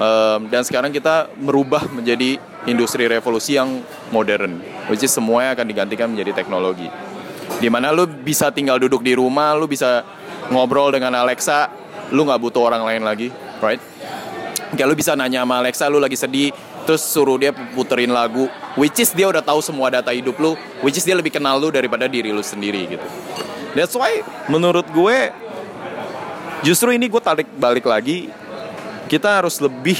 um, 0.00 0.48
dan 0.48 0.64
sekarang 0.64 0.90
kita 0.90 1.28
merubah 1.36 1.84
menjadi 1.92 2.40
industri 2.64 3.04
revolusi 3.04 3.60
yang 3.60 3.84
modern, 4.08 4.64
which 4.88 5.04
is 5.04 5.12
semuanya 5.12 5.52
akan 5.52 5.68
digantikan 5.68 6.08
menjadi 6.08 6.40
teknologi. 6.40 6.88
Di 7.60 7.68
mana 7.68 7.92
lu 7.92 8.08
bisa 8.08 8.48
tinggal 8.48 8.80
duduk 8.80 9.04
di 9.04 9.12
rumah, 9.12 9.52
lu 9.52 9.68
bisa 9.68 10.02
ngobrol 10.50 10.90
dengan 10.90 11.14
Alexa 11.14 11.70
lu 12.10 12.26
nggak 12.26 12.40
butuh 12.42 12.62
orang 12.66 12.82
lain 12.82 13.02
lagi 13.06 13.28
right 13.62 13.78
kayak 14.74 14.86
lu 14.90 14.94
bisa 14.98 15.14
nanya 15.14 15.46
sama 15.46 15.62
Alexa 15.62 15.86
lu 15.86 16.02
lagi 16.02 16.18
sedih 16.18 16.50
terus 16.84 17.06
suruh 17.06 17.38
dia 17.38 17.54
puterin 17.54 18.10
lagu 18.10 18.50
which 18.74 18.98
is 18.98 19.14
dia 19.14 19.30
udah 19.30 19.42
tahu 19.42 19.62
semua 19.62 19.94
data 19.94 20.10
hidup 20.10 20.34
lu 20.42 20.58
which 20.82 20.98
is 20.98 21.06
dia 21.06 21.14
lebih 21.14 21.30
kenal 21.30 21.56
lu 21.58 21.70
daripada 21.70 22.10
diri 22.10 22.34
lu 22.34 22.42
sendiri 22.42 22.98
gitu 22.98 23.06
that's 23.78 23.94
why 23.94 24.26
menurut 24.50 24.86
gue 24.90 25.30
justru 26.66 26.90
ini 26.90 27.06
gue 27.06 27.22
tarik 27.22 27.46
balik 27.54 27.86
lagi 27.86 28.26
kita 29.10 29.42
harus 29.42 29.58
lebih 29.58 29.98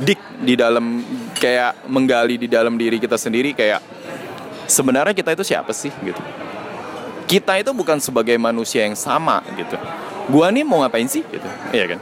dik 0.00 0.40
di 0.40 0.56
dalam 0.56 1.04
kayak 1.36 1.84
menggali 1.92 2.40
di 2.40 2.48
dalam 2.48 2.80
diri 2.80 2.96
kita 2.96 3.20
sendiri 3.20 3.52
kayak 3.52 3.84
sebenarnya 4.64 5.12
kita 5.12 5.36
itu 5.36 5.44
siapa 5.44 5.76
sih? 5.76 5.92
gitu. 6.00 6.20
Kita 7.28 7.60
itu 7.60 7.76
bukan 7.76 8.00
sebagai 8.00 8.40
manusia 8.40 8.88
yang 8.88 8.96
sama 8.96 9.44
gitu. 9.60 9.76
Gua 10.32 10.48
nih 10.48 10.64
mau 10.64 10.80
ngapain 10.80 11.04
sih? 11.04 11.20
gitu. 11.20 11.48
Iya 11.76 11.96
kan? 11.96 12.00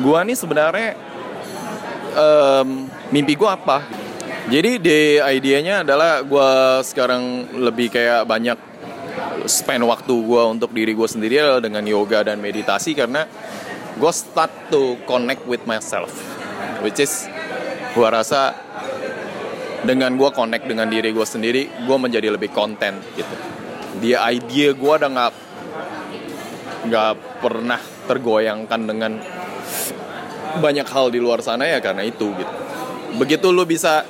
Gua 0.00 0.24
nih 0.24 0.32
sebenarnya 0.32 0.96
um, 2.16 2.88
mimpi 3.12 3.36
gua 3.36 3.60
apa? 3.60 3.84
Jadi 4.48 4.80
di 4.80 5.20
idenya 5.20 5.84
adalah 5.84 6.24
gua 6.24 6.80
sekarang 6.80 7.52
lebih 7.60 7.92
kayak 7.92 8.24
banyak 8.24 8.58
spend 9.44 9.84
waktu 9.84 10.14
gua 10.24 10.48
untuk 10.48 10.72
diri 10.72 10.96
gua 10.96 11.06
sendiri 11.06 11.36
dengan 11.60 11.84
yoga 11.84 12.24
dan 12.24 12.40
meditasi 12.40 12.96
karena 12.96 13.28
gue 13.98 14.12
start 14.12 14.52
to 14.72 14.96
connect 15.04 15.44
with 15.44 15.62
myself 15.68 16.12
which 16.80 17.00
is 17.00 17.28
gua 17.92 18.08
rasa 18.22 18.56
dengan 19.82 20.14
gue 20.14 20.30
connect 20.32 20.64
dengan 20.64 20.86
diri 20.86 21.10
gue 21.10 21.26
sendiri 21.26 21.84
gue 21.84 21.96
menjadi 21.98 22.32
lebih 22.32 22.54
konten 22.54 23.02
gitu 23.18 23.34
dia 23.98 24.24
idea 24.30 24.72
gue 24.72 24.92
udah 24.96 25.10
nggak 25.10 25.32
nggak 26.82 27.12
pernah 27.38 27.80
tergoyangkan 28.10 28.80
dengan 28.82 29.12
banyak 30.58 30.84
hal 30.84 31.08
di 31.08 31.22
luar 31.22 31.40
sana 31.40 31.64
ya 31.64 31.78
karena 31.78 32.04
itu 32.04 32.28
gitu. 32.34 32.54
Begitu 33.16 33.52
lu 33.52 33.64
bisa 33.68 34.04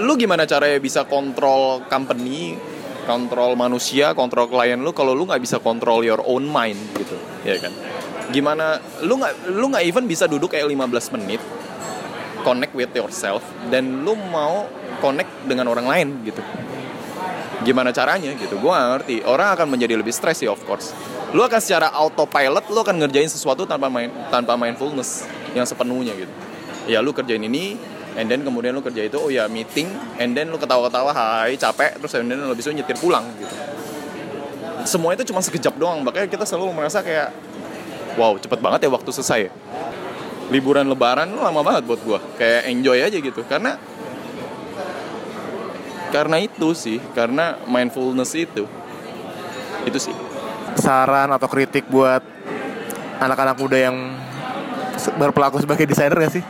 lu 0.00 0.14
gimana 0.18 0.46
caranya 0.48 0.78
bisa 0.78 1.04
kontrol 1.06 1.84
company 1.86 2.56
kontrol 3.06 3.54
manusia, 3.54 4.18
kontrol 4.18 4.50
klien 4.50 4.82
lu 4.82 4.90
kalau 4.90 5.14
lu 5.14 5.30
nggak 5.30 5.38
bisa 5.38 5.62
kontrol 5.62 6.02
your 6.02 6.18
own 6.26 6.42
mind 6.42 6.78
gitu, 6.98 7.14
ya 7.46 7.54
kan? 7.62 7.70
Gimana 8.30 8.82
lu 9.06 9.18
nggak 9.18 9.32
lu 9.54 9.66
nggak 9.70 9.84
even 9.86 10.04
bisa 10.10 10.26
duduk 10.26 10.50
kayak 10.52 10.66
15 10.66 11.14
menit 11.18 11.42
connect 12.42 12.72
with 12.78 12.92
yourself 12.94 13.42
dan 13.70 14.06
lu 14.06 14.14
mau 14.14 14.70
connect 15.02 15.30
dengan 15.46 15.66
orang 15.70 15.86
lain 15.86 16.08
gitu. 16.26 16.42
Gimana 17.66 17.90
caranya 17.90 18.30
gitu? 18.38 18.58
Nggak 18.58 18.86
ngerti. 18.98 19.16
Orang 19.26 19.54
akan 19.58 19.66
menjadi 19.74 19.98
lebih 19.98 20.14
stres 20.14 20.42
sih 20.42 20.50
of 20.50 20.60
course. 20.66 20.94
Lu 21.34 21.42
akan 21.42 21.58
secara 21.58 21.90
autopilot 21.90 22.70
lu 22.70 22.78
akan 22.82 23.02
ngerjain 23.02 23.30
sesuatu 23.30 23.66
tanpa 23.66 23.90
main 23.90 24.10
tanpa 24.30 24.54
mindfulness 24.54 25.26
yang 25.54 25.66
sepenuhnya 25.66 26.14
gitu. 26.14 26.32
Ya 26.86 27.02
lu 27.02 27.10
kerjain 27.10 27.42
ini, 27.42 27.74
and 28.16 28.26
then 28.32 28.40
kemudian 28.42 28.72
lu 28.72 28.80
kerja 28.80 29.04
itu 29.04 29.20
oh 29.20 29.28
ya 29.28 29.44
meeting 29.46 29.86
and 30.16 30.32
then 30.32 30.48
lu 30.48 30.56
ketawa-ketawa 30.56 31.12
hai 31.12 31.54
capek 31.54 32.00
terus 32.00 32.16
and 32.16 32.32
then 32.32 32.40
lu 32.40 32.56
bisa 32.56 32.72
nyetir 32.72 32.96
pulang 32.96 33.28
gitu 33.36 33.54
semua 34.88 35.12
itu 35.12 35.22
cuma 35.28 35.44
sekejap 35.44 35.76
doang 35.76 36.00
makanya 36.00 36.26
kita 36.26 36.48
selalu 36.48 36.72
merasa 36.72 37.04
kayak 37.04 37.30
wow 38.16 38.34
cepet 38.40 38.58
banget 38.58 38.88
ya 38.88 38.90
waktu 38.90 39.10
selesai. 39.12 39.52
Liburan 40.50 40.88
lebaran 40.88 41.30
lama 41.36 41.60
banget 41.62 41.82
buat 41.84 42.00
gua. 42.02 42.18
Kayak 42.40 42.62
enjoy 42.72 42.98
aja 42.98 43.18
gitu. 43.20 43.40
Karena 43.46 43.78
karena 46.10 46.40
itu 46.40 46.72
sih 46.72 46.98
karena 47.12 47.60
mindfulness 47.68 48.32
itu. 48.34 48.64
Itu 49.84 49.98
sih. 50.00 50.14
Saran 50.80 51.30
atau 51.32 51.48
kritik 51.48 51.86
buat 51.88 52.24
anak-anak 53.20 53.56
muda 53.56 53.78
yang 53.80 53.96
berpelaku 55.16 55.60
sebagai 55.62 55.88
desainer 55.88 56.16
gak 56.16 56.34
sih? 56.40 56.44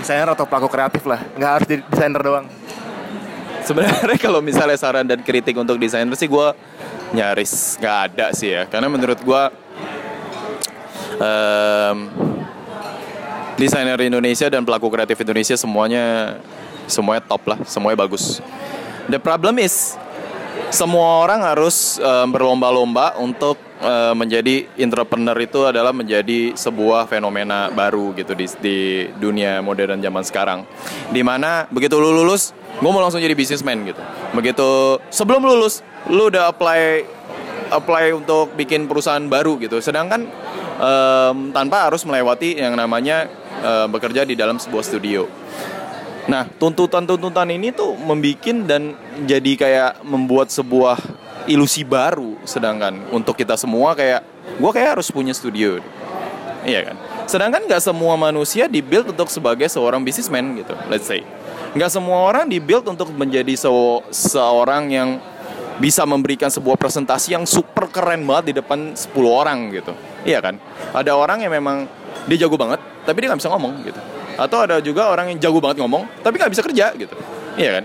Desainer 0.00 0.32
atau 0.32 0.48
pelaku 0.48 0.68
kreatif 0.72 1.04
lah, 1.04 1.20
nggak 1.36 1.50
harus 1.50 1.66
jadi 1.68 1.82
desainer 1.86 2.22
doang. 2.24 2.46
Sebenarnya 3.62 4.18
kalau 4.24 4.40
misalnya 4.40 4.78
saran 4.80 5.04
dan 5.04 5.20
kritik 5.20 5.54
untuk 5.54 5.76
desainer 5.76 6.16
sih 6.16 6.26
gue 6.26 6.48
nyaris 7.10 7.78
nggak 7.82 7.96
ada 8.10 8.26
sih 8.30 8.54
ya, 8.54 8.70
karena 8.70 8.86
menurut 8.86 9.18
gue 9.18 9.42
em, 11.18 11.96
desainer 13.58 13.98
Indonesia 14.00 14.46
dan 14.48 14.62
pelaku 14.64 14.88
kreatif 14.88 15.18
Indonesia 15.20 15.58
semuanya 15.58 16.38
semuanya 16.86 17.22
top 17.26 17.42
lah, 17.50 17.58
semuanya 17.66 17.98
bagus. 18.06 18.38
The 19.10 19.18
problem 19.18 19.58
is 19.58 19.98
semua 20.70 21.26
orang 21.26 21.42
harus 21.42 21.98
em, 21.98 22.30
berlomba-lomba 22.30 23.18
untuk 23.18 23.58
em, 23.82 24.14
menjadi 24.14 24.70
entrepreneur 24.78 25.34
itu 25.42 25.66
adalah 25.66 25.90
menjadi 25.90 26.54
sebuah 26.54 27.10
fenomena 27.10 27.74
baru 27.74 28.14
gitu 28.14 28.38
di, 28.38 28.46
di 28.62 28.78
dunia 29.18 29.58
modern 29.58 29.98
zaman 29.98 30.22
sekarang. 30.22 30.62
Di 31.10 31.26
mana 31.26 31.66
begitu 31.74 31.98
lu 31.98 32.14
lulus, 32.14 32.54
gue 32.78 32.90
mau 32.90 33.02
langsung 33.02 33.18
jadi 33.18 33.34
businessman 33.34 33.82
gitu. 33.88 34.02
Begitu 34.36 35.00
sebelum 35.10 35.42
lulus, 35.42 35.82
lu 36.06 36.30
udah 36.30 36.52
apply 36.52 37.04
apply 37.70 38.14
untuk 38.14 38.54
bikin 38.54 38.86
perusahaan 38.90 39.22
baru 39.26 39.58
gitu. 39.58 39.78
Sedangkan 39.82 40.26
em, 40.78 41.38
tanpa 41.50 41.90
harus 41.90 42.02
melewati 42.06 42.58
yang 42.58 42.78
namanya 42.78 43.26
em, 43.62 43.86
bekerja 43.90 44.22
di 44.22 44.38
dalam 44.38 44.58
sebuah 44.58 44.84
studio. 44.86 45.26
Nah, 46.30 46.46
tuntutan-tuntutan 46.46 47.48
ini 47.50 47.74
tuh 47.74 47.98
membikin 47.98 48.62
dan 48.62 48.94
jadi 49.26 49.52
kayak 49.56 49.90
membuat 50.06 50.52
sebuah 50.52 51.00
ilusi 51.50 51.82
baru. 51.82 52.38
Sedangkan 52.46 53.08
untuk 53.10 53.34
kita 53.34 53.58
semua 53.58 53.98
kayak, 53.98 54.22
gue 54.60 54.70
kayak 54.70 55.00
harus 55.00 55.10
punya 55.10 55.34
studio. 55.34 55.82
Iya 56.62 56.92
kan? 56.92 56.96
Sedangkan 57.24 57.64
nggak 57.64 57.82
semua 57.82 58.14
manusia 58.20 58.68
dibuild 58.68 59.10
untuk 59.10 59.32
sebagai 59.32 59.66
seorang 59.66 60.04
businessman 60.04 60.60
gitu, 60.60 60.74
let's 60.92 61.08
say. 61.08 61.24
Nggak 61.70 61.90
semua 61.90 62.18
orang 62.26 62.50
dibuild 62.50 62.82
untuk 62.90 63.14
menjadi 63.14 63.54
se- 63.54 64.02
seorang 64.10 64.90
yang 64.90 65.08
bisa 65.78 66.04
memberikan 66.04 66.50
sebuah 66.52 66.76
presentasi 66.76 67.32
yang 67.38 67.46
super 67.48 67.88
keren 67.88 68.26
banget 68.26 68.52
di 68.52 68.54
depan 68.60 68.92
10 68.92 69.16
orang 69.30 69.70
gitu. 69.72 69.94
Iya 70.26 70.42
kan? 70.44 70.58
Ada 70.92 71.16
orang 71.16 71.40
yang 71.46 71.52
memang 71.54 71.88
dia 72.28 72.44
jago 72.44 72.60
banget, 72.60 72.82
tapi 73.06 73.22
dia 73.24 73.32
nggak 73.32 73.40
bisa 73.40 73.50
ngomong 73.54 73.72
gitu. 73.86 74.00
Atau 74.36 74.60
ada 74.60 74.76
juga 74.82 75.08
orang 75.08 75.32
yang 75.32 75.38
jago 75.40 75.62
banget 75.62 75.80
ngomong, 75.80 76.04
tapi 76.20 76.36
nggak 76.36 76.52
bisa 76.52 76.62
kerja 76.66 76.92
gitu. 76.98 77.16
Iya 77.56 77.80
kan? 77.80 77.84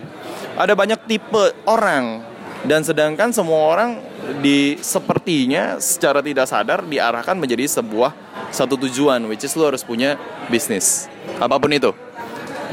Ada 0.59 0.73
banyak 0.75 0.99
tipe 1.07 1.55
orang 1.69 2.25
dan 2.65 2.81
sedangkan 2.81 3.29
semua 3.31 3.69
orang 3.69 4.01
di 4.41 4.75
sepertinya 4.81 5.77
secara 5.77 6.19
tidak 6.25 6.49
sadar 6.49 6.81
diarahkan 6.83 7.37
menjadi 7.37 7.69
sebuah 7.69 8.11
satu 8.49 8.75
tujuan, 8.87 9.23
which 9.29 9.45
is 9.45 9.53
lo 9.53 9.69
harus 9.69 9.85
punya 9.85 10.17
bisnis 10.49 11.07
apa 11.37 11.55
pun 11.61 11.71
itu. 11.71 11.93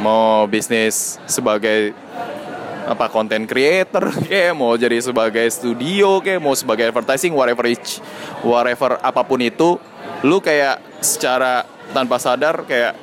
Mau 0.03 0.51
bisnis 0.51 1.23
sebagai 1.31 1.95
apa 2.83 3.07
content 3.07 3.47
creator 3.47 4.11
kayak 4.27 4.59
mau 4.59 4.75
jadi 4.75 4.99
sebagai 4.99 5.47
studio 5.55 6.19
kayak 6.19 6.43
mau 6.43 6.51
sebagai 6.51 6.91
advertising 6.91 7.31
whatever 7.31 7.71
each 7.71 8.03
whatever 8.43 8.99
apa 8.99 9.23
pun 9.23 9.39
itu 9.39 9.79
lu 10.27 10.43
kayak 10.43 10.83
secara 10.99 11.63
tanpa 11.95 12.19
sadar 12.19 12.67
kayak 12.67 12.99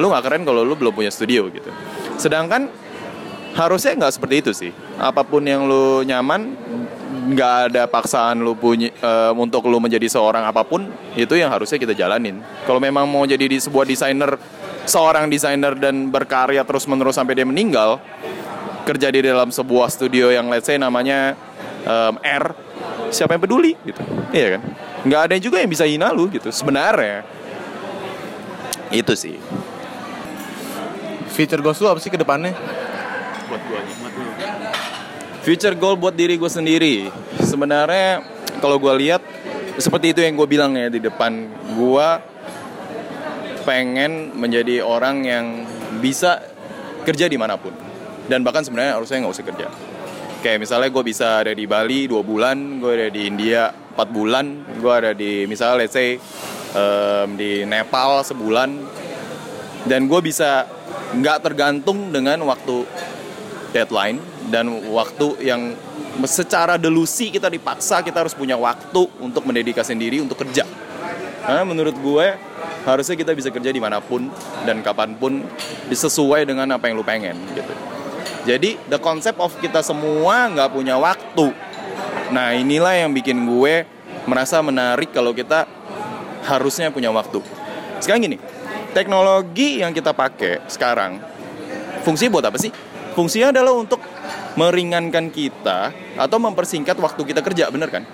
lu 0.00 0.08
nggak 0.08 0.24
keren 0.24 0.42
kalau 0.48 0.62
lu 0.62 0.78
belum 0.78 0.94
punya 0.94 1.10
studio 1.10 1.50
gitu. 1.50 1.68
Sedangkan 2.16 2.70
harusnya 3.58 3.98
nggak 3.98 4.12
seperti 4.14 4.34
itu 4.40 4.50
sih. 4.54 4.72
Apa 4.96 5.26
pun 5.26 5.42
yang 5.42 5.66
lu 5.66 6.06
nyaman 6.06 6.54
nggak 7.28 7.54
ada 7.72 7.82
paksaan 7.90 8.40
lu 8.40 8.54
punya 8.54 8.94
eh, 8.94 9.32
untuk 9.34 9.66
lu 9.66 9.82
menjadi 9.82 10.06
seorang 10.08 10.46
apa 10.46 10.62
pun 10.62 10.86
itu 11.18 11.34
yang 11.34 11.50
harusnya 11.50 11.76
kita 11.76 11.92
jalanin. 11.92 12.40
Kalau 12.64 12.78
memang 12.78 13.04
mau 13.10 13.26
jadi 13.26 13.44
di 13.44 13.58
sebuah 13.58 13.84
desainer 13.84 14.38
seorang 14.88 15.28
desainer 15.28 15.76
dan 15.76 16.08
berkarya 16.08 16.64
terus 16.64 16.88
menerus 16.88 17.20
sampai 17.20 17.36
dia 17.36 17.44
meninggal 17.44 18.00
kerja 18.88 19.12
di 19.12 19.20
dalam 19.20 19.52
sebuah 19.52 19.92
studio 19.92 20.32
yang 20.32 20.48
let's 20.48 20.64
say 20.64 20.80
namanya 20.80 21.36
em, 21.84 22.14
R 22.24 22.44
siapa 23.12 23.36
yang 23.36 23.42
peduli 23.44 23.76
gitu. 23.84 24.00
Iya 24.32 24.56
kan? 24.56 24.62
Nggak 25.04 25.20
ada 25.28 25.36
juga 25.36 25.56
yang 25.60 25.70
bisa 25.70 25.84
hina 25.84 26.08
lu 26.10 26.32
gitu. 26.32 26.48
Sebenarnya 26.48 27.22
itu 28.88 29.12
sih. 29.12 29.36
Future 31.28 31.60
goals 31.60 31.78
lu 31.84 31.92
apa 31.92 32.00
sih 32.00 32.08
ke 32.08 32.16
depannya? 32.16 32.56
buat 33.48 33.62
gua 33.64 33.80
future 35.48 35.72
goal 35.72 35.96
buat 35.96 36.12
diri 36.12 36.36
gue 36.36 36.50
sendiri. 36.52 37.08
Sebenarnya 37.40 38.20
kalau 38.60 38.76
gue 38.76 38.92
lihat 39.00 39.24
seperti 39.80 40.12
itu 40.12 40.20
yang 40.20 40.36
gue 40.36 40.44
bilang 40.44 40.76
ya 40.76 40.92
di 40.92 41.00
depan 41.00 41.48
gue 41.72 42.08
pengen 43.68 44.32
menjadi 44.32 44.80
orang 44.80 45.28
yang 45.28 45.46
bisa 46.00 46.40
kerja 47.04 47.28
di 47.28 47.36
mana 47.36 47.60
pun. 47.60 47.76
Dan 48.24 48.40
bahkan 48.40 48.64
sebenarnya 48.64 48.96
harusnya 48.96 49.20
nggak 49.20 49.34
usah 49.36 49.44
kerja. 49.44 49.68
Kayak 50.40 50.64
misalnya 50.64 50.88
gue 50.88 51.04
bisa 51.04 51.44
ada 51.44 51.52
di 51.52 51.68
Bali 51.68 52.08
dua 52.08 52.24
bulan 52.24 52.80
gue 52.80 52.92
ada 52.96 53.08
di 53.12 53.28
India 53.28 53.68
empat 53.68 54.08
bulan 54.14 54.46
gue 54.78 54.92
ada 54.94 55.10
di 55.10 55.50
misalnya 55.50 55.82
let's 55.84 55.92
say 55.92 56.16
em, 56.72 57.28
di 57.36 57.68
Nepal 57.68 58.24
sebulan. 58.24 58.70
Dan 59.84 60.08
gue 60.08 60.20
bisa 60.24 60.64
nggak 61.12 61.38
tergantung 61.44 62.08
dengan 62.08 62.40
waktu 62.48 62.88
deadline 63.76 64.20
dan 64.48 64.68
waktu 64.88 65.44
yang 65.44 65.76
secara 66.24 66.80
delusi 66.80 67.28
kita 67.28 67.52
dipaksa 67.52 68.00
kita 68.00 68.24
harus 68.24 68.32
punya 68.32 68.56
waktu 68.56 69.04
untuk 69.20 69.44
mendedikasi 69.44 69.92
diri 69.92 70.24
untuk 70.24 70.40
kerja. 70.40 70.64
Karena 71.44 71.64
menurut 71.68 71.96
gue 71.96 72.47
harusnya 72.88 73.16
kita 73.20 73.36
bisa 73.36 73.52
kerja 73.52 73.68
di 73.68 73.80
mana 73.80 74.00
pun 74.00 74.32
dan 74.64 74.80
kapan 74.80 75.12
pun 75.14 75.44
sesuai 75.92 76.48
dengan 76.48 76.72
apa 76.72 76.88
yang 76.88 76.96
lu 76.96 77.04
pengen 77.04 77.36
gitu. 77.52 77.72
Jadi 78.48 78.80
the 78.88 78.96
concept 78.96 79.36
of 79.36 79.52
kita 79.60 79.84
semua 79.84 80.48
nggak 80.48 80.72
punya 80.72 80.96
waktu. 80.96 81.52
Nah 82.32 82.56
inilah 82.56 82.96
yang 82.96 83.12
bikin 83.12 83.44
gue 83.44 83.84
merasa 84.24 84.60
menarik 84.64 85.12
kalau 85.12 85.36
kita 85.36 85.68
harusnya 86.48 86.88
punya 86.88 87.12
waktu. 87.12 87.44
Sekarang 88.00 88.24
gini, 88.24 88.40
teknologi 88.96 89.84
yang 89.84 89.92
kita 89.92 90.16
pakai 90.16 90.64
sekarang 90.70 91.20
fungsi 92.08 92.32
buat 92.32 92.44
apa 92.48 92.56
sih? 92.56 92.72
Fungsinya 93.12 93.50
adalah 93.50 93.74
untuk 93.74 94.00
meringankan 94.54 95.28
kita 95.28 95.92
atau 96.16 96.38
mempersingkat 96.38 96.96
waktu 96.96 97.20
kita 97.26 97.42
kerja, 97.42 97.68
bener 97.68 97.90
kan? 97.90 98.06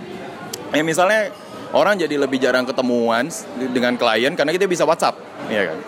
Ya 0.75 0.83
misalnya 0.83 1.31
orang 1.75 1.99
jadi 1.99 2.15
lebih 2.15 2.39
jarang 2.39 2.63
ketemuan 2.63 3.27
dengan 3.75 3.99
klien 3.99 4.33
karena 4.39 4.55
kita 4.55 4.71
bisa 4.71 4.87
WhatsApp, 4.87 5.19
ya 5.51 5.75
kan? 5.75 5.79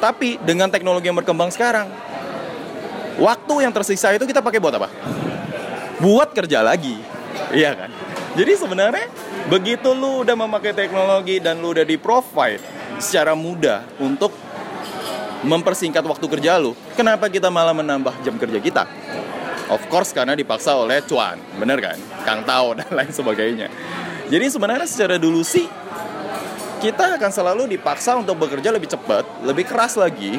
Tapi 0.00 0.40
dengan 0.40 0.72
teknologi 0.72 1.12
yang 1.12 1.18
berkembang 1.20 1.52
sekarang, 1.52 1.92
waktu 3.20 3.68
yang 3.68 3.72
tersisa 3.76 4.16
itu 4.16 4.24
kita 4.24 4.40
pakai 4.40 4.56
buat 4.56 4.72
apa? 4.80 4.88
Buat 6.00 6.32
kerja 6.32 6.64
lagi, 6.64 6.96
iya 7.52 7.76
kan? 7.76 7.90
Jadi 8.32 8.52
sebenarnya 8.56 9.06
begitu 9.52 9.92
lu 9.92 10.24
udah 10.24 10.36
memakai 10.38 10.72
teknologi 10.72 11.36
dan 11.42 11.60
lu 11.60 11.76
udah 11.76 11.84
di 11.84 12.00
provide 12.00 12.62
secara 12.96 13.36
mudah 13.36 13.84
untuk 14.00 14.32
mempersingkat 15.44 16.02
waktu 16.02 16.26
kerja 16.38 16.56
lu, 16.56 16.72
kenapa 16.96 17.28
kita 17.28 17.52
malah 17.52 17.76
menambah 17.76 18.14
jam 18.24 18.40
kerja 18.40 18.58
kita? 18.58 18.84
Of 19.68 19.84
course 19.92 20.16
karena 20.16 20.32
dipaksa 20.32 20.72
oleh 20.72 21.04
cuan, 21.04 21.36
bener 21.60 21.76
kan? 21.82 21.98
Kang 22.24 22.40
Tao 22.46 22.72
dan 22.72 22.88
lain 22.88 23.12
sebagainya. 23.12 23.68
Jadi 24.28 24.46
sebenarnya 24.52 24.88
secara 24.88 25.16
dulu 25.16 25.40
sih 25.40 25.64
kita 26.78 27.18
akan 27.18 27.30
selalu 27.32 27.62
dipaksa 27.74 28.14
untuk 28.14 28.38
bekerja 28.38 28.70
lebih 28.70 28.86
cepat, 28.92 29.24
lebih 29.42 29.66
keras 29.66 29.98
lagi 29.98 30.38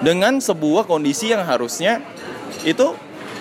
dengan 0.00 0.40
sebuah 0.40 0.88
kondisi 0.88 1.30
yang 1.30 1.44
harusnya 1.46 2.02
itu 2.66 2.96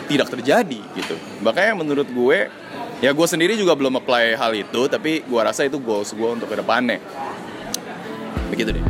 tidak 0.05 0.29
terjadi 0.29 0.79
gitu. 0.93 1.15
Makanya 1.41 1.73
menurut 1.73 2.05
gue 2.11 2.51
ya 3.03 3.11
gue 3.11 3.27
sendiri 3.27 3.59
juga 3.59 3.75
belum 3.75 3.99
apply 3.99 4.39
hal 4.39 4.51
itu 4.55 4.87
tapi 4.87 5.25
gue 5.25 5.41
rasa 5.41 5.67
itu 5.67 5.75
goals 5.81 6.15
gue 6.15 6.29
untuk 6.31 6.47
ke 6.47 6.55
depannya 6.55 7.03
begitu 8.47 8.71
deh 8.71 8.85